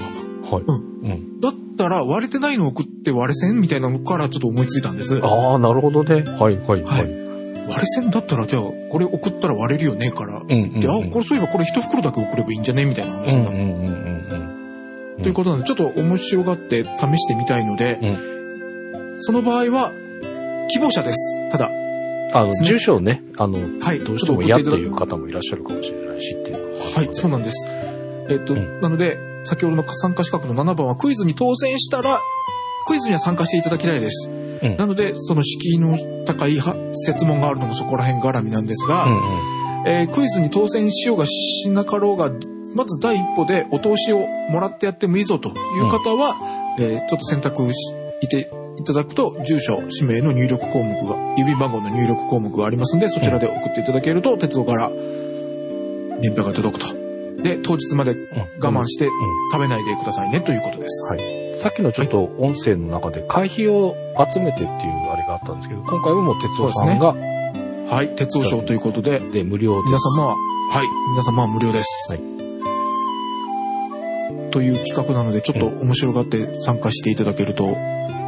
[0.56, 0.64] はい。
[0.66, 1.39] うんうん。
[1.39, 5.20] だったら割れてないのを送って割れせんみたいなのからちょっと思いついたんです。
[5.24, 6.24] ああ、なるほどね。
[6.24, 6.89] はいはいは。
[6.89, 7.24] はい
[7.66, 10.41] 割れ線だったら、じゃあ、これ送ったら割れるよね、から。
[10.41, 10.80] うんうん、うん。
[10.82, 12.84] で、あ、これそういえばこれ一袋だけ送ればいいんじゃね？
[12.84, 13.56] みたいな話になる。
[13.56, 15.24] うんうんうんうんうん。
[15.24, 18.18] ということなんで、ちょっと面白がって試してみたいので、
[19.20, 19.93] その場合は、
[20.68, 21.49] 希望者です。
[21.51, 21.70] ただ、
[22.34, 27.66] あの、住所をね、あの、はい、どうちしても嫌という方もいらっしゃるかもしれないしっていうはい、そうなんです。
[28.30, 32.20] えっと、うんなので、先ほどの参加資格の7番はクイズに当選したら、
[32.86, 34.30] クイズには参加していただきたいです。
[34.30, 39.20] んなので、その敷居の高いは設問があるのもそこら辺絡みなんですが、うんうん。
[39.86, 42.32] えークイズに当選しようがしなかろうが、
[42.76, 46.38] まず第一歩でお通しをもらってやってもいいぞという方は、
[46.80, 54.89] えーちょっと選択していただくと、住所、氏名の入力項目が、郵便番号の入力項目がありますので、そちらで送っていただけると、鉄道から
[56.20, 57.03] 年賀が届くと。
[57.41, 58.15] で、当日まで
[58.59, 59.09] 我慢して
[59.51, 61.13] 食べないでくださいねということです。
[61.13, 61.57] はい。
[61.57, 63.95] さっきのちょっと音声の中で会費を
[64.31, 69.86] 集めてっていうあれがあったんですけど、今回はもう鉄道さんが、はい、鉄道賞ということで、で、無料です。
[69.88, 70.36] 皆様は、
[70.71, 72.13] はい、皆様は無料です。
[72.13, 72.34] はい
[74.53, 77.65] という企画なので、ちょっと面白がって参加していただけると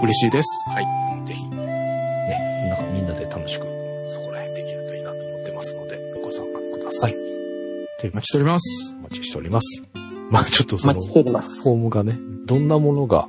[0.01, 0.47] 嬉しいです。
[0.71, 1.27] はい。
[1.27, 3.61] ぜひ、ね、なんかみんなで楽しく、
[4.07, 7.13] そこら辺できるといいなと思ってますので、ご参加ください。
[7.99, 8.84] というお待ちしております。
[9.45, 9.83] ります。
[10.29, 10.93] まあちょっとその。
[10.93, 13.27] フォームがね、どんなものが、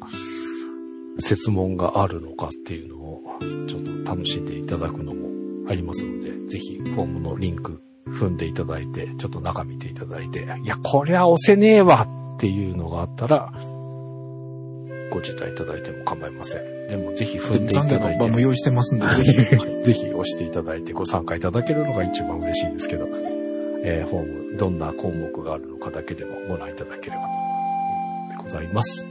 [1.18, 3.22] 設問があるのかっていうのを、
[3.66, 12.06] ちょっと楽しんでいただくのもありますので、ぜひ、フォームのリンク踏んでいただいて、ちょっと中見ていただいて、いや、こりゃ押せねえわ
[12.36, 13.52] っていうのがあったら、
[15.10, 16.88] ご辞退いただいても構いません。
[16.88, 19.32] でも、ぜひ踏んでいた残だいて、念の場も用意してますんで、ぜひ。
[19.84, 23.08] ぜひ押していただいてご参加いただけるのが一番嬉しいですけど、
[23.84, 27.28] えーフォーム、どんな項目があるのかだけでもご覧いただければと
[28.34, 29.06] いうでございます。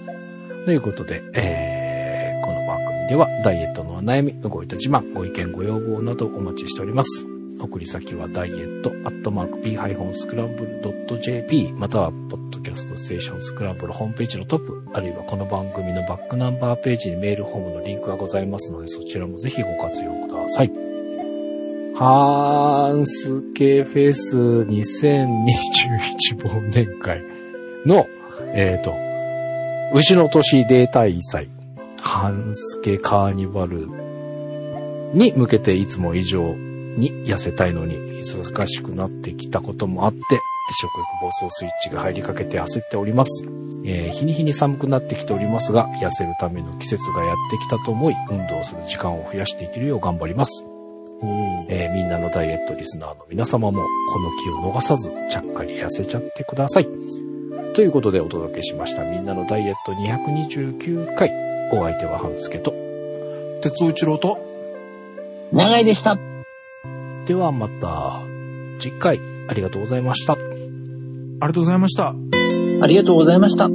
[0.66, 2.06] ということで、えー
[2.46, 7.26] この番組ではダイエットのお悩み、動いた自慢、ご意見、ご要望などお待ちしております。
[7.66, 20.85] 送り先はダイエットアットマーク p-scramble.jp またはポッドキャストステーションスクランブルホームページのトップあるいはこの番組のバックナンバーページにメールフォームのリンクがございますのでそちらもぜひご活用ください。
[21.98, 27.24] ハンスケフェス2021忘年会
[27.86, 28.06] の、
[28.54, 28.94] えっ、と、
[29.98, 31.48] 牛の年データ祭、
[32.02, 33.88] ハンスケカーニバル
[35.14, 40.20] に向けていつも以上に痩せたいのに忙しくなってきたこともあって、
[40.82, 43.46] 食欲暴走スイッチが入りかけて焦っております。
[43.86, 50.66] えー日に日に寒くなってきておりますが、痩せるための季節がやってきたと思い、運動する時間を増やしていけるよう頑張ります。
[51.70, 56.88] えーみんなのダイエットリスナーの皆様も、この気を逃さず、ちゃっかり痩せちゃってください。
[57.74, 61.32] ということでお届けしました、みんなのダイエット229回。
[61.72, 62.74] お相手は半助と。
[63.62, 64.40] 鉄道一郎と、
[65.52, 66.18] 長いでした。
[67.26, 68.20] ではまた、
[68.80, 70.34] 次回、ありがとうございました。
[70.34, 72.10] ありがとうございました。
[72.82, 73.75] ありがとうございました。